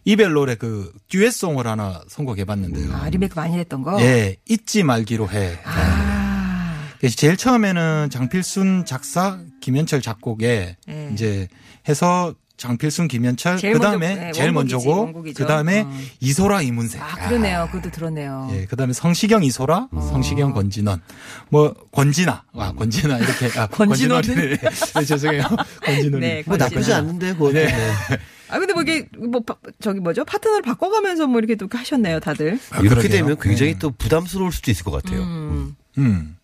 이별 0.06 0.34
노래 0.34 0.56
그 0.56 0.92
듀엣송을 1.10 1.66
하나 1.68 2.02
선곡해 2.08 2.46
봤는데요. 2.46 2.94
아, 2.96 3.10
리메이크 3.10 3.34
많이 3.36 3.58
했던 3.58 3.82
거? 3.82 4.00
예, 4.02 4.38
잊지 4.48 4.84
말기로 4.84 5.30
해. 5.32 5.60
아. 5.66 6.90
그래서 7.00 7.16
제일 7.16 7.36
처음에는 7.38 8.10
장필순 8.12 8.86
작사, 8.86 9.40
김현철 9.62 10.02
작곡에 10.02 10.78
예. 10.88 11.10
이제 11.12 11.48
해서 11.90 12.34
장필순, 12.58 13.10
김현철, 13.10 13.60
그 13.60 13.80
다음에 13.80 14.16
네, 14.16 14.32
제일 14.32 14.52
먼저고. 14.54 15.24
그 15.36 15.46
다음에 15.46 15.82
어. 15.82 15.92
이소라, 16.22 16.62
이문세. 16.62 17.00
아, 17.00 17.28
그러네요. 17.28 17.68
그것도 17.72 17.92
들었네요. 17.92 18.50
예, 18.54 18.66
그 18.66 18.76
다음에 18.78 18.94
성시경, 18.94 19.44
이소라, 19.44 19.90
어. 19.92 20.02
성시경, 20.02 20.54
권진원, 20.54 21.02
뭐 21.50 21.74
권진아, 21.92 22.44
아 22.54 22.72
권진아 22.74 23.18
이렇게 23.18 23.60
아, 23.60 23.68
권진원은? 23.68 24.22
권진원이- 24.36 24.94
네, 25.00 25.06
죄송해요, 25.06 25.44
권진원. 25.86 26.22
네, 26.22 26.44
뭐 26.46 26.56
나쁘지 26.56 26.76
권진아. 26.76 26.98
않는데 26.98 27.34
그거 27.34 27.52
네. 27.52 27.66
네. 27.66 27.94
아, 28.48 28.60
근데 28.60 28.74
뭐 28.74 28.84
이게, 28.84 29.08
뭐, 29.18 29.42
바- 29.42 29.58
저기 29.82 30.00
뭐죠? 30.00 30.24
파트너를 30.24 30.62
바꿔가면서 30.62 31.26
뭐 31.28 31.40
이렇게 31.40 31.56
또 31.56 31.68
하셨네요, 31.70 32.20
다들. 32.20 32.60
아, 32.70 32.78
이렇게 32.80 32.90
그러게요. 33.02 33.10
되면 33.10 33.38
굉장히 33.42 33.74
네. 33.74 33.80
또 33.80 33.90
부담스러울 33.92 34.52
수도 34.52 34.70
있을 34.72 34.84
것 34.86 34.92
같아요. 34.92 35.22
음. 35.24 35.76
음. 35.98 36.38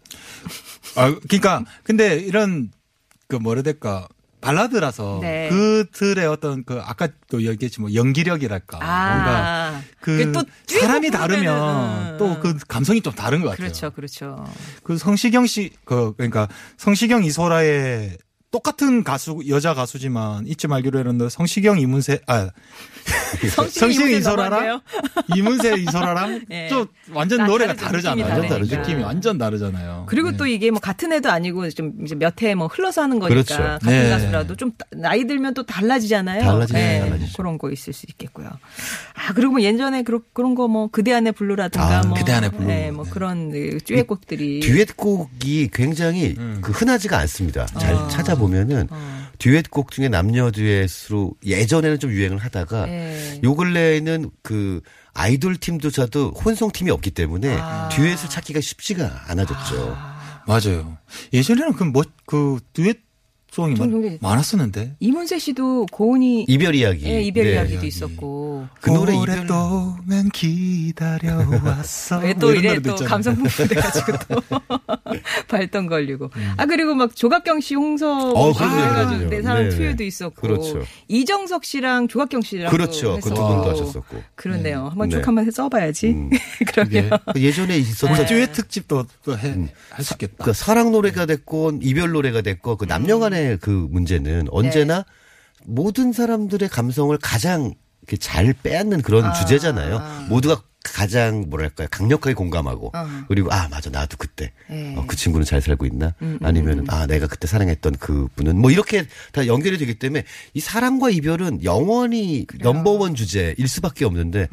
아, 0.98 1.16
그러니까 1.30 1.64
근데 1.84 2.18
이런 2.18 2.72
그 3.28 3.36
뭐라 3.38 3.60
해야 3.60 3.64
될까 3.64 4.08
발라드라서 4.42 5.20
네. 5.22 5.48
그들의 5.50 6.26
어떤 6.28 6.64
그 6.66 6.82
아까 6.84 7.08
또 7.30 7.44
얘기했지 7.44 7.80
뭐 7.80 7.94
연기력이랄까 7.94 8.78
뭔가 8.78 9.38
아. 9.38 9.82
그또 10.02 10.44
듀엣곡 10.66 10.82
사람이 10.82 11.12
다르면 11.12 12.18
또 12.18 12.42
그 12.42 12.58
감성이 12.68 13.02
좀 13.02 13.14
다른 13.14 13.42
것 13.42 13.50
같아요. 13.52 13.68
그렇죠, 13.68 13.92
그렇죠. 13.92 14.46
그 14.84 14.98
성시경 14.98 15.46
씨, 15.46 15.72
그, 15.86 16.14
그러니까 16.16 16.48
성시경 16.78 17.24
이소라의 17.24 18.18
똑같은 18.52 19.04
가수, 19.04 19.40
여자 19.48 19.74
가수지만 19.74 20.46
잊지 20.48 20.68
말기로 20.68 21.00
했는데 21.00 21.30
성시경 21.30 21.80
이문세, 21.80 22.20
아, 22.28 22.50
이문세 23.82 24.18
이소라랑 24.18 24.50
넘어갈게요? 24.50 24.82
이문세 25.36 25.76
이소라랑 25.78 26.42
예. 26.52 26.68
좀 26.70 26.86
완전 27.12 27.40
다 27.40 27.46
노래가 27.46 27.74
다르죠. 27.74 28.10
다르잖아요. 28.10 28.36
느낌이 28.36 28.50
다르니까. 28.50 28.78
느낌이 28.78 29.04
완전 29.04 29.38
다르잖아요. 29.38 30.06
그리고 30.08 30.32
네. 30.32 30.38
또 30.38 30.46
이게 30.48 30.72
뭐 30.72 30.80
같은 30.80 31.12
애도 31.14 31.30
아니고 31.32 31.70
좀 31.70 31.94
이제 32.04 32.16
몇 32.16 32.42
해 32.42 32.54
뭐 32.56 32.68
흘러서 32.68 33.02
하는 33.04 33.20
거니까 33.20 33.34
그렇죠. 33.44 33.58
같은 33.58 33.90
네. 33.90 34.10
가수라도 34.10 34.56
좀 34.56 34.72
따- 34.78 34.86
나이 34.92 35.26
들면 35.26 35.54
또 35.54 35.66
달라지잖아요. 35.66 36.44
달라지죠, 36.44 36.78
네. 36.78 37.20
그런 37.38 37.58
거 37.58 37.72
있을 37.72 37.94
수 37.94 38.06
있겠고요. 38.10 38.48
아 38.48 39.34
그리고 39.34 39.54
뭐 39.54 39.62
예전에 39.62 40.04
그런 40.04 40.22
그런 40.34 40.56
거 40.56 40.68
뭐 40.68 40.88
그대 40.90 41.12
안의 41.14 41.34
블루라든가 41.34 42.00
아, 42.00 42.02
뭐 42.04 42.18
그대 42.18 42.32
안의 42.32 42.52
블루. 42.52 42.66
네, 42.66 42.92
뭐 42.92 43.04
네. 43.04 43.10
그런 43.12 43.52
그 43.52 43.78
듀엣곡들이 43.86 44.60
듀엣곡이 44.62 45.70
굉장히 45.74 46.36
음. 46.38 46.60
그 46.62 46.72
흔하지가 46.72 47.18
않습니다. 47.20 47.66
잘 47.66 47.94
어. 47.96 48.08
찾아보면은 48.08 48.88
어. 48.90 49.21
듀엣곡 49.42 49.90
중에 49.90 50.08
남녀 50.08 50.52
듀엣으로 50.52 51.34
예전에는 51.44 51.98
좀 51.98 52.12
유행을 52.12 52.38
하다가 52.38 52.86
네. 52.86 53.42
요 53.44 53.56
근래에는 53.56 54.30
그 54.44 54.82
아이돌 55.14 55.58
팀조차도 55.58 56.34
혼성 56.46 56.72
팀이 56.72 56.92
없기 56.92 57.10
때문에 57.10 57.58
아. 57.60 57.90
듀엣을 57.90 58.30
찾기가 58.30 58.62
쉽지가 58.62 59.24
않아졌죠. 59.30 59.98
맞아요. 60.46 60.96
예전에는 61.34 61.74
그 61.74 61.84
뭐, 61.84 62.04
그 62.28 62.60
듀엣 62.74 63.00
송이 63.52 63.76
좀 63.76 63.86
많- 63.92 64.02
굉장히- 64.02 64.18
많았었는데. 64.22 64.96
이문세 65.02 65.38
씨도 65.38 65.88
고은이 65.92 66.46
이별 66.48 66.74
이야기. 66.74 67.06
예, 67.06 67.22
이별 67.22 67.44
네. 67.44 67.52
이야기도 67.54 67.74
이야기. 67.76 67.88
있었고 67.88 68.66
그 68.80 68.90
노래 68.92 69.12
이별 69.14 69.22
오랫동안 69.40 70.30
기다려왔어. 70.34 72.20
왜 72.24 72.34
또 72.36 72.54
이래 72.54 72.80
또. 72.80 72.96
감성 72.96 73.36
풍부돼가지고 73.36 74.12
또 74.30 74.42
발동 75.50 75.88
걸리고 75.88 76.30
아 76.58 76.66
그리고 76.66 76.96
막 76.96 77.14
조각경 77.16 77.60
씨 77.60 77.76
홍서 77.76 78.30
어, 78.32 78.54
그럼요. 78.54 79.30
내 79.30 79.42
사랑 79.42 79.64
네네. 79.64 79.76
투유도 79.76 80.04
있었고 80.04 80.42
그렇죠. 80.42 80.82
이정석 81.10 81.66
씨랑 81.66 82.08
조각경 82.08 82.42
씨랑 82.42 82.72
그렇죠. 82.72 83.16
그 83.22 83.30
두 83.32 83.36
분도 83.36 83.70
하셨었고. 83.72 84.24
그러네요. 84.36 84.88
한번 84.90 85.10
네. 85.10 85.18
쭉 85.18 85.28
한번 85.28 85.50
써봐야지. 85.52 86.08
음. 86.08 86.30
그러면 86.74 87.10
예전에 87.36 87.78
있었던 87.78 88.16
뭐 88.16 88.26
듀엣 88.26 88.54
특집도 88.54 89.06
또 89.24 89.38
해, 89.38 89.56
할수 89.90 90.14
있겠다. 90.14 90.44
그 90.46 90.54
사랑 90.54 90.92
노래가 90.92 91.26
됐건 91.26 91.80
이별 91.84 92.12
노래가 92.12 92.42
됐건 92.42 92.78
그 92.78 92.86
남녀 92.86 93.20
간의 93.20 93.41
그 93.62 93.70
문제는 93.70 94.48
언제나 94.52 95.06
모든 95.66 96.12
사람들의 96.12 96.68
감성을 96.70 97.16
가장 97.22 97.74
이렇게 98.02 98.18
잘 98.18 98.54
빼앗는 98.54 99.02
그런 99.02 99.34
주제잖아요. 99.34 100.28
모두가 100.30 100.64
가장 100.84 101.46
뭐랄까요? 101.48 101.88
강력하게 101.92 102.34
공감하고 102.34 102.92
어. 102.96 103.08
그리고 103.28 103.52
아 103.54 103.68
맞아. 103.70 103.92
나도 103.92 104.18
그때. 104.18 104.52
예. 104.72 104.96
어, 104.96 105.06
그 105.06 105.16
친구는 105.16 105.46
잘 105.46 105.62
살고 105.62 105.86
있나? 105.86 106.16
아니면은 106.42 106.86
아 106.90 107.06
내가 107.06 107.28
그때 107.28 107.46
사랑했던 107.46 107.98
그 108.00 108.28
분은? 108.36 108.60
뭐 108.60 108.72
이렇게 108.72 109.06
다 109.32 109.46
연결이 109.46 109.78
되기 109.78 109.94
때문에 109.94 110.24
이 110.56 110.60
사랑과 110.60 111.12
이별은 111.12 111.64
영원히 111.64 112.48
넘버원 112.62 113.14
주제일 113.14 113.68
수밖에 113.68 114.06
없는데 114.06 114.48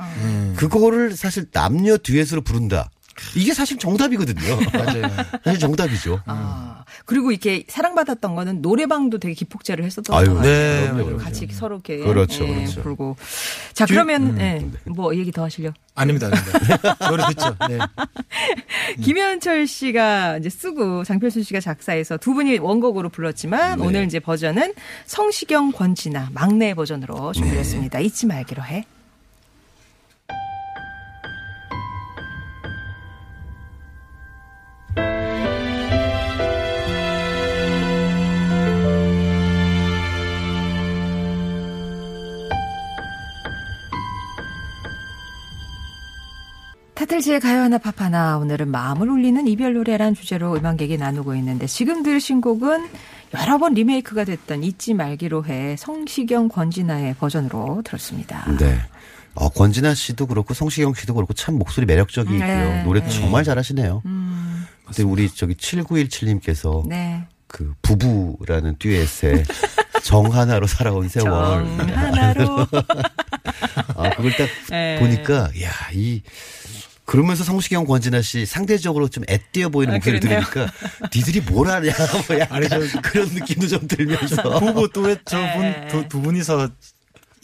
그거를 0.57 1.17
사실 1.17 1.47
남녀 1.51 1.97
듀엣으로 1.97 2.43
부른다 2.43 2.91
이게 3.37 3.55
사실 3.55 3.79
정답이거든요. 3.79 4.59
맞아요. 4.73 5.03
사실 5.45 5.59
정답이죠. 5.59 6.21
아 6.27 6.85
그리고 7.05 7.31
이렇게 7.31 7.65
사랑받았던 7.69 8.35
거는 8.35 8.63
노래방도 8.63 9.19
되게 9.19 9.35
기폭제를 9.35 9.85
했었던 9.85 10.15
같아요. 10.15 10.41
네, 10.41 10.81
그럼요, 10.81 10.93
맞아요. 10.93 11.05
그럼요. 11.07 11.25
같이 11.25 11.47
서로 11.51 11.77
이렇게 11.77 11.99
그렇죠, 11.99 12.45
예, 12.45 12.55
그렇죠. 12.55 12.83
부르고 12.83 13.17
자 13.73 13.87
그러면 13.87 14.39
예, 14.41 14.67
뭐 14.85 15.15
얘기 15.17 15.33
더 15.33 15.45
하실려? 15.45 15.73
아닙니다, 15.95 16.29
아닙니다. 16.29 17.09
노래 17.09 17.25
듣죠. 17.29 17.57
네. 17.69 17.79
김현철 19.03 19.67
씨가 19.67 20.39
이제 20.39 20.49
쓰고 20.49 21.05
장필순 21.05 21.43
씨가 21.43 21.61
작사해서 21.61 22.17
두 22.17 22.35
분이 22.35 22.59
원곡으로 22.59 23.09
불렀지만 23.09 23.79
네. 23.79 23.85
오늘 23.85 24.05
이제 24.05 24.21
버전은 24.21 24.75
성시경 25.07 25.73
권진아 25.73 26.31
막내 26.33 26.75
버전으로 26.75 27.33
준비했습니다. 27.33 27.99
잊지 28.01 28.27
말기로 28.27 28.63
해. 28.65 28.85
이슬지의 47.09 47.41
가요 47.41 47.63
하나 47.63 47.79
팝 47.79 48.03
하나 48.03 48.37
오늘은 48.37 48.69
마음을 48.69 49.09
울리는 49.09 49.49
이별 49.49 49.73
노래란 49.73 50.15
주제로 50.15 50.55
음악 50.55 50.83
얘기 50.83 50.99
나누고 50.99 51.35
있는데 51.37 51.67
지금 51.67 52.03
들으신 52.03 52.43
곡은 52.43 52.87
여러 53.35 53.57
번 53.57 53.73
리메이크가 53.73 54.25
됐던 54.25 54.63
잊지 54.63 54.93
말기로 54.93 55.47
해 55.47 55.75
성시경 55.79 56.49
권진아의 56.49 57.15
버전으로 57.15 57.81
들었습니다. 57.83 58.45
네. 58.59 58.79
어, 59.35 59.49
권진아 59.49 59.95
씨도 59.95 60.27
그렇고 60.27 60.53
성시경 60.53 60.93
씨도 60.93 61.15
그렇고 61.15 61.33
참 61.33 61.57
목소리 61.57 61.87
매력적이고요. 61.87 62.39
네. 62.47 62.83
노래도 62.85 63.09
정말 63.09 63.43
잘하시네요. 63.43 64.03
음, 64.05 64.67
근데 64.85 65.03
우리 65.03 65.31
저기 65.31 65.55
7917님께서 65.55 66.87
네. 66.87 67.25
그 67.47 67.75
부부라는 67.81 68.77
듀엣에 68.79 69.45
정 70.03 70.33
하나로 70.33 70.67
살아온 70.67 71.09
세월. 71.09 71.65
정 71.65 71.89
하나로 71.89 72.67
아, 73.97 74.11
그걸 74.11 74.33
딱 74.33 74.49
네. 74.71 74.99
보니까, 74.99 75.51
야, 75.63 75.71
이, 75.93 76.23
그러면서 77.09 77.43
성시경 77.43 77.87
권진아 77.87 78.21
씨 78.21 78.45
상대적으로 78.45 79.09
좀 79.09 79.25
애띄어 79.31 79.71
보이는 79.71 79.95
아, 79.95 79.97
목소리. 79.97 80.21
들으니까 80.21 80.71
니들이 81.15 81.41
뭘 81.41 81.69
하냐, 81.69 81.91
뭐 82.29 82.37
약간 82.39 82.59
아니, 82.59 82.69
저- 82.69 83.01
그런 83.01 83.27
느낌도 83.29 83.67
좀 83.67 83.89
들면서. 83.89 84.43
부부 84.61 84.91
저분 85.25 85.61
네. 85.63 85.89
두, 85.91 86.07
두 86.07 86.21
분이서 86.21 86.69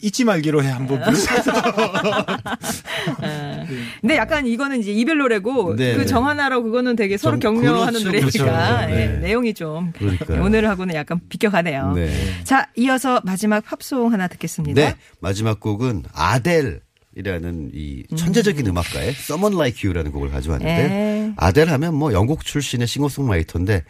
잊지 0.03 0.23
말기로 0.23 0.63
해 0.63 0.69
한번 0.69 1.01
부르세요. 1.01 1.39
근데 4.01 4.17
약간 4.17 4.45
이거는 4.45 4.81
이제 4.81 4.91
이별 4.91 5.17
노래고 5.17 5.75
네, 5.75 5.95
그 5.95 6.01
네. 6.01 6.05
정하나로 6.05 6.61
그거는 6.61 6.95
되게 6.95 7.17
서로 7.17 7.39
좀 7.39 7.55
격려하는 7.55 8.03
그렇죠, 8.03 8.05
노래니까 8.05 8.77
그렇죠. 8.85 8.93
예, 8.93 9.07
네. 9.07 9.17
내용이 9.17 9.55
좀 9.55 9.93
그러니까요. 9.93 10.43
오늘하고는 10.43 10.93
약간 10.93 11.19
비껴가네요. 11.27 11.93
네. 11.93 12.13
자, 12.43 12.67
이어서 12.75 13.19
마지막 13.23 13.65
팝송 13.65 14.13
하나 14.13 14.27
듣겠습니다. 14.27 14.79
네. 14.79 14.95
마지막 15.21 15.59
곡은 15.59 16.03
아델. 16.13 16.84
이라는 17.15 17.71
이 17.73 18.03
천재적인 18.15 18.67
음. 18.67 18.77
악가의 18.77 19.09
Someone 19.09 19.55
Like 19.55 19.87
You라는 19.87 20.11
곡을 20.11 20.29
가져왔는데 20.29 20.87
네. 20.87 21.33
아델 21.37 21.69
하면 21.69 21.95
뭐 21.95 22.11
영국 22.13 22.43
출신의 22.45 22.87
싱어송라이터인데 22.87 23.83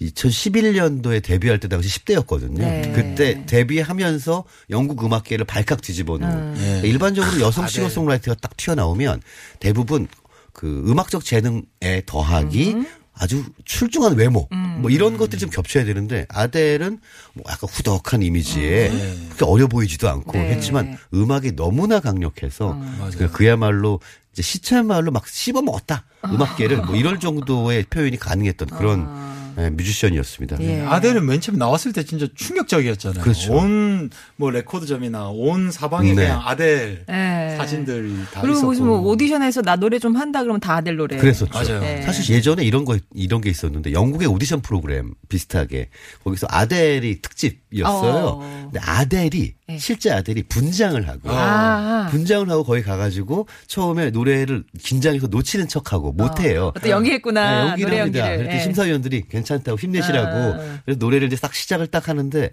2011년도에 0.00 1.22
데뷔할 1.22 1.60
때 1.60 1.68
당시 1.68 1.88
10대였거든요. 2.00 2.58
네. 2.58 2.92
그때 2.94 3.44
데뷔하면서 3.46 4.44
영국 4.70 5.04
음악계를 5.04 5.44
발칵 5.44 5.80
뒤집어 5.82 6.18
놓은 6.18 6.30
음. 6.30 6.54
그러니까 6.56 6.86
일반적으로 6.88 7.40
여성. 7.40 7.66
싱어송라이터가 7.66 8.36
딱 8.40 8.56
튀어나오면 8.56 9.22
대부분 9.60 10.08
그 10.52 10.84
음악적 10.86 11.24
재능에 11.24 12.02
더하기 12.06 12.72
음. 12.74 12.86
아주 13.14 13.44
출중한 13.64 14.14
외모 14.16 14.48
뭐 14.78 14.90
이런 14.90 15.16
것들이 15.16 15.38
좀 15.38 15.50
겹쳐야 15.50 15.84
되는데 15.84 16.26
아델은 16.28 16.98
뭐 17.34 17.44
약간 17.48 17.68
후덕한 17.70 18.22
이미지에 18.22 18.88
그렇게 19.26 19.44
어려 19.44 19.66
보이지도 19.66 20.08
않고 20.08 20.32
네. 20.32 20.54
했지만 20.54 20.96
음악이 21.14 21.54
너무나 21.54 22.00
강력해서 22.00 22.78
그러니까 23.10 23.30
그야말로 23.30 24.00
이제 24.32 24.42
시체말로 24.42 25.10
막 25.10 25.28
씹어 25.28 25.60
먹었다. 25.62 26.04
음악계를 26.24 26.84
뭐 26.84 26.96
이럴 26.96 27.20
정도의 27.20 27.84
표현이 27.90 28.16
가능했던 28.16 28.68
그런 28.68 29.06
예, 29.58 29.70
뮤지션이었습니다. 29.70 30.56
예. 30.60 30.80
아델은 30.82 31.26
맨 31.26 31.40
처음 31.40 31.58
나왔을 31.58 31.92
때 31.92 32.04
진짜 32.04 32.26
충격적이었잖아요. 32.34 33.22
그렇죠. 33.22 33.52
온 33.54 34.10
뭐 34.36 34.50
레코드점이나 34.50 35.28
온 35.28 35.70
사방에 35.70 36.10
네. 36.10 36.14
그냥 36.14 36.40
아델 36.44 37.04
예. 37.08 37.54
사진들이 37.56 38.14
다 38.32 38.40
그리고 38.40 38.54
있었고. 38.54 38.66
무슨 38.66 38.86
뭐 38.86 38.98
오디션에서 39.00 39.62
나 39.62 39.76
노래 39.76 39.98
좀 39.98 40.16
한다 40.16 40.42
그러면 40.42 40.60
다 40.60 40.74
아델 40.76 40.96
노래. 40.96 41.16
그랬었죠. 41.16 41.52
맞아요. 41.52 41.80
네. 41.80 42.02
사실 42.02 42.34
예전에 42.34 42.64
이런 42.64 42.84
거 42.84 42.98
이런 43.14 43.40
게 43.40 43.50
있었는데 43.50 43.92
영국의 43.92 44.26
오디션 44.28 44.60
프로그램 44.62 45.14
비슷하게 45.28 45.88
거기서 46.24 46.48
아델이 46.50 47.20
특집이었어요. 47.22 48.24
어. 48.26 48.68
근데 48.72 48.80
아델이 48.80 49.54
네. 49.68 49.78
실제 49.78 50.10
아델이 50.10 50.42
분장을 50.44 51.06
하고 51.08 51.30
아. 51.30 52.08
분장을 52.10 52.48
하고 52.50 52.64
거기 52.64 52.82
가가지고 52.82 53.46
처음에 53.68 54.10
노래를 54.10 54.64
긴장해서 54.82 55.28
놓치는 55.28 55.68
척하고 55.68 56.12
못해요. 56.12 56.72
또 56.82 56.88
연기했구나. 56.90 57.40
네, 57.64 57.70
연기를 57.70 57.90
노래 57.90 58.00
합니다. 58.00 58.18
연기를. 58.20 58.36
그랬더니 58.38 58.58
예. 58.58 58.62
심사위원들이 58.64 59.22
괜찮다고 59.42 59.78
힘내시라고. 59.78 60.36
아. 60.36 60.78
그래서 60.84 60.98
노래를 60.98 61.26
이제 61.26 61.36
딱 61.36 61.54
시작을 61.54 61.88
딱 61.88 62.08
하는데 62.08 62.52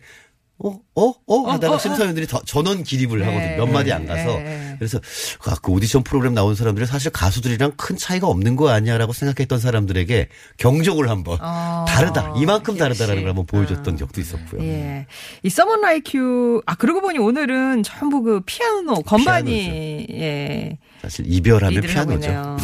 어? 0.61 0.77
어? 0.95 1.13
어? 1.25 1.51
하다가 1.51 1.73
어, 1.73 1.75
어. 1.75 1.79
심사위원들이 1.79 2.27
더 2.27 2.41
전원 2.45 2.83
기립을 2.83 3.19
네. 3.19 3.25
하거든요. 3.25 3.65
몇 3.65 3.71
마디 3.71 3.93
안 3.93 4.05
가서. 4.05 4.37
네. 4.39 4.75
그래서 4.77 4.99
그 5.39 5.51
아까 5.51 5.71
오디션 5.71 6.03
프로그램 6.03 6.33
나온 6.33 6.53
사람들이 6.53 6.85
사실 6.85 7.11
가수들이랑 7.11 7.73
큰 7.77 7.95
차이가 7.95 8.27
없는 8.27 8.57
거 8.57 8.69
아니야라고 8.69 9.13
생각했던 9.13 9.59
사람들에게 9.59 10.27
경적을 10.57 11.09
한번 11.09 11.37
어. 11.41 11.85
다르다. 11.87 12.33
이만큼. 12.35 12.77
다르다라는 12.77 13.21
걸 13.21 13.29
한번 13.29 13.45
보여줬던 13.45 13.97
적도 13.97 14.19
있었고요. 14.19 14.61
예. 14.63 15.05
이 15.43 15.49
Like 15.49 16.19
You, 16.19 16.61
아, 16.65 16.75
그러고 16.75 17.01
보니 17.01 17.19
오늘은 17.19 17.83
전부 17.83 18.21
그 18.21 18.41
피아노, 18.45 19.01
건반이, 19.01 20.07
예. 20.11 20.77
사실 21.01 21.25
이별하면 21.27 21.81
피아노죠. 21.81 22.57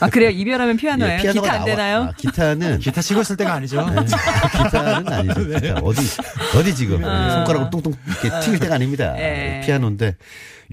아, 0.00 0.08
그래요? 0.10 0.30
이별하면 0.30 0.76
피아노예요? 0.76 1.18
예, 1.18 1.22
피아노가 1.22 1.42
기타 1.46 1.54
안 1.54 1.58
나와- 1.60 1.64
되나요? 1.64 2.02
아, 2.02 2.12
기타는 2.16 2.78
기타 2.80 3.00
치고 3.00 3.20
있을 3.20 3.36
때가 3.36 3.54
아니죠. 3.54 3.88
네. 3.90 3.96
기타는 4.64 5.12
아니죠. 5.12 5.46
네. 5.48 5.60
기타. 5.60 5.80
어디, 5.80 6.00
어디 6.58 6.74
지금. 6.74 6.96
손가락으로 7.00 7.70
뚱뚱 7.70 7.94
이렇게 8.08 8.40
튀길 8.44 8.58
때가 8.58 8.74
아닙니다. 8.74 9.14
아. 9.16 9.18
예. 9.20 9.62
피아노인데. 9.64 10.16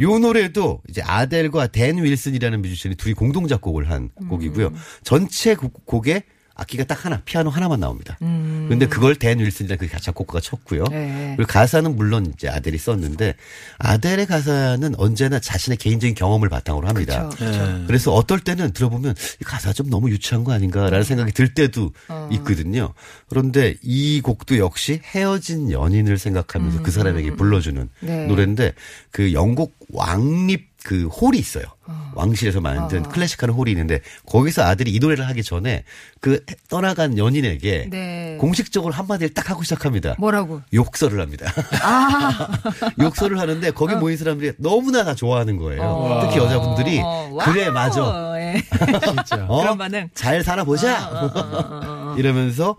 요 0.01 0.17
노래도 0.17 0.81
이제 0.89 1.03
아델과 1.05 1.67
댄 1.67 2.03
윌슨이라는 2.03 2.61
뮤지션이 2.63 2.95
둘이 2.95 3.13
공동 3.13 3.47
작곡을 3.47 3.91
한 3.91 4.09
음. 4.21 4.27
곡이고요. 4.27 4.73
전체 5.03 5.53
곡- 5.53 5.85
곡에 5.85 6.23
악기가 6.55 6.83
딱 6.83 7.05
하나, 7.05 7.19
피아노 7.25 7.49
하나만 7.49 7.79
나옵니다. 7.79 8.17
음. 8.21 8.67
근데 8.69 8.85
그걸 8.87 9.15
댄 9.15 9.39
윌슨이라는 9.39 9.87
그 9.87 9.99
작곡가가 9.99 10.39
쳤고요. 10.39 10.83
네. 10.91 11.33
그리고 11.35 11.51
가사는 11.51 11.95
물론 11.95 12.27
이제 12.27 12.47
아델이 12.47 12.77
썼는데 12.77 13.35
아델의 13.79 14.27
가사는 14.27 14.93
언제나 14.97 15.39
자신의 15.39 15.77
개인적인 15.77 16.13
경험을 16.13 16.49
바탕으로 16.49 16.87
합니다. 16.87 17.29
그쵸, 17.29 17.45
예. 17.45 17.83
그래서 17.87 18.13
어떨 18.13 18.39
때는 18.39 18.71
들어보면 18.71 19.15
이 19.41 19.43
가사 19.43 19.73
좀 19.73 19.89
너무 19.89 20.09
유치한 20.11 20.43
거 20.43 20.51
아닌가라는 20.51 21.03
생각이 21.03 21.31
들 21.31 21.53
때도 21.55 21.91
어. 22.09 22.29
있거든요. 22.33 22.93
그런데 23.27 23.75
이 23.81 24.21
곡도 24.21 24.59
역시 24.59 25.01
헤어진 25.03 25.71
연인을 25.71 26.19
생각하면서 26.19 26.83
그 26.83 26.91
사람에게 26.91 27.35
불러주는 27.35 27.81
음. 27.81 27.89
네. 27.99 28.27
노래인데 28.27 28.73
그 29.09 29.33
영국 29.33 29.75
왕립 29.89 30.72
그 30.83 31.07
홀이 31.07 31.37
있어요. 31.37 31.63
어. 31.85 32.11
왕실에서 32.15 32.61
만든 32.61 33.03
클래식하는 33.03 33.53
홀이 33.53 33.71
있는데 33.71 34.01
거기서 34.25 34.63
아들이 34.63 34.91
이 34.91 34.99
노래를 34.99 35.27
하기 35.29 35.43
전에 35.43 35.83
그 36.19 36.43
떠나간 36.69 37.17
연인에게 37.17 37.87
네. 37.89 38.37
공식적으로 38.39 38.93
한마디를 38.93 39.33
딱 39.33 39.49
하고 39.49 39.63
시작합니다. 39.63 40.15
뭐라고? 40.19 40.61
욕설을 40.73 41.21
합니다. 41.21 41.51
아. 41.81 42.49
욕설을 42.99 43.39
하는데 43.39 43.71
거기 43.71 43.95
모인 43.95 44.17
사람들이 44.17 44.53
너무나 44.57 45.03
다 45.03 45.15
좋아하는 45.15 45.57
거예요. 45.57 45.81
어. 45.83 46.19
특히 46.23 46.37
여자분들이 46.37 47.01
어, 47.03 47.37
그래. 47.41 47.69
맞아. 47.69 48.33
예. 48.37 48.61
진짜. 49.05 49.45
어? 49.47 49.61
그런 49.61 49.77
반응. 49.77 50.09
잘 50.13 50.43
살아보자. 50.43 51.09
어, 51.09 52.15
이러면서 52.19 52.75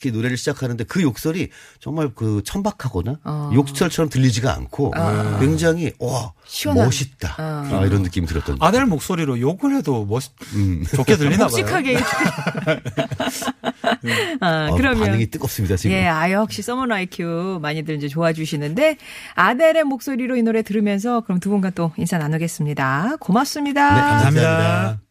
이렇게 0.00 0.16
노래를 0.16 0.36
시작하는데 0.36 0.84
그 0.84 1.02
욕설이 1.02 1.50
정말 1.78 2.10
그 2.14 2.42
천박하거나 2.44 3.18
어. 3.22 3.50
욕설처럼 3.54 4.08
들리지가 4.08 4.52
않고 4.54 4.92
굉장히 5.38 5.92
와 5.98 6.32
시원한. 6.46 6.86
멋있다 6.86 7.36
어. 7.38 7.68
아, 7.70 7.84
이런 7.84 8.02
느낌이 8.02 8.26
들었던. 8.26 8.56
아델 8.60 8.86
목소리로 8.86 9.38
욕을 9.40 9.76
해도 9.76 10.06
멋 10.06 10.22
음. 10.54 10.84
좋게 10.96 11.16
들리나 11.16 11.48
봐요. 11.48 11.48
묵직하게. 11.48 11.98
아, 14.40 14.68
어, 14.70 14.76
그러면. 14.76 15.00
반응이 15.04 15.26
뜨겁습니다 15.26 15.76
지금. 15.76 15.94
예, 15.94 16.06
아, 16.06 16.30
역시 16.32 16.62
서머너 16.62 16.94
IQ 16.94 17.58
많이들 17.60 17.96
이제 17.96 18.08
좋아 18.08 18.32
주시는데 18.32 18.96
아델의 19.34 19.84
목소리로 19.84 20.36
이 20.36 20.42
노래 20.42 20.62
들으면서 20.62 21.20
그럼 21.20 21.40
두 21.40 21.50
분과 21.50 21.70
또 21.70 21.92
인사 21.96 22.16
나누겠습니다. 22.18 23.16
고맙습니다. 23.20 23.94
네, 23.94 24.00
감사합니다. 24.00 24.48
감사합니다. 24.48 25.09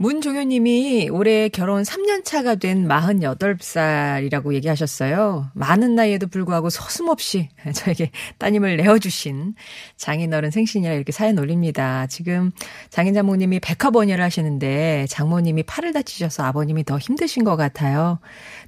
문종효님이 0.00 1.08
올해 1.10 1.48
결혼 1.48 1.82
3년 1.82 2.24
차가 2.24 2.54
된 2.54 2.86
48살이라고 2.86 4.54
얘기하셨어요. 4.54 5.50
많은 5.54 5.96
나이에도 5.96 6.28
불구하고 6.28 6.70
서슴없이 6.70 7.48
저에게 7.74 8.12
따님을 8.38 8.76
내어주신 8.76 9.54
장인어른 9.96 10.52
생신이라 10.52 10.94
이렇게 10.94 11.10
사연 11.10 11.36
올립니다. 11.36 12.06
지금 12.06 12.52
장인 12.90 13.12
장모님이 13.12 13.58
백화번여를 13.58 14.22
하시는데 14.22 15.06
장모님이 15.10 15.64
팔을 15.64 15.92
다치셔서 15.92 16.44
아버님이 16.44 16.84
더 16.84 16.96
힘드신 16.98 17.42
것 17.42 17.56
같아요. 17.56 18.20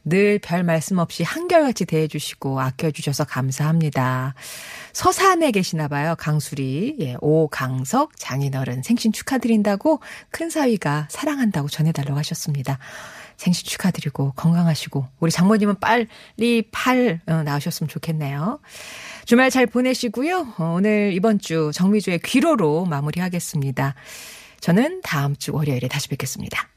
늘 0.04 0.40
별 0.40 0.64
말씀 0.64 0.98
없이 0.98 1.22
한결같이 1.22 1.84
대해주시고 1.84 2.60
아껴주셔서 2.60 3.24
감사합니다. 3.24 4.34
서산에 4.92 5.50
계시나 5.52 5.88
봐요. 5.88 6.14
강수리. 6.18 6.96
예, 7.00 7.16
오강석 7.20 8.16
장인어른 8.16 8.82
생신 8.82 9.12
축하드린다고 9.12 10.00
큰 10.30 10.50
사위가 10.50 11.06
사랑한다고 11.20 11.68
전해달라고 11.68 12.18
하셨습니다. 12.18 12.78
생신 13.36 13.66
축하드리고 13.66 14.32
건강하시고 14.36 15.06
우리 15.20 15.30
장모님은 15.30 15.76
빨리 15.80 16.62
팔 16.70 17.20
어, 17.26 17.42
나으셨으면 17.42 17.88
좋겠네요. 17.88 18.60
주말 19.24 19.50
잘 19.50 19.66
보내시고요. 19.66 20.54
어, 20.58 20.74
오늘 20.76 21.12
이번 21.14 21.38
주 21.38 21.70
정미주의 21.74 22.20
귀로로 22.24 22.86
마무리하겠습니다. 22.86 23.94
저는 24.60 25.00
다음 25.02 25.36
주 25.36 25.54
월요일에 25.54 25.88
다시 25.88 26.08
뵙겠습니다. 26.08 26.68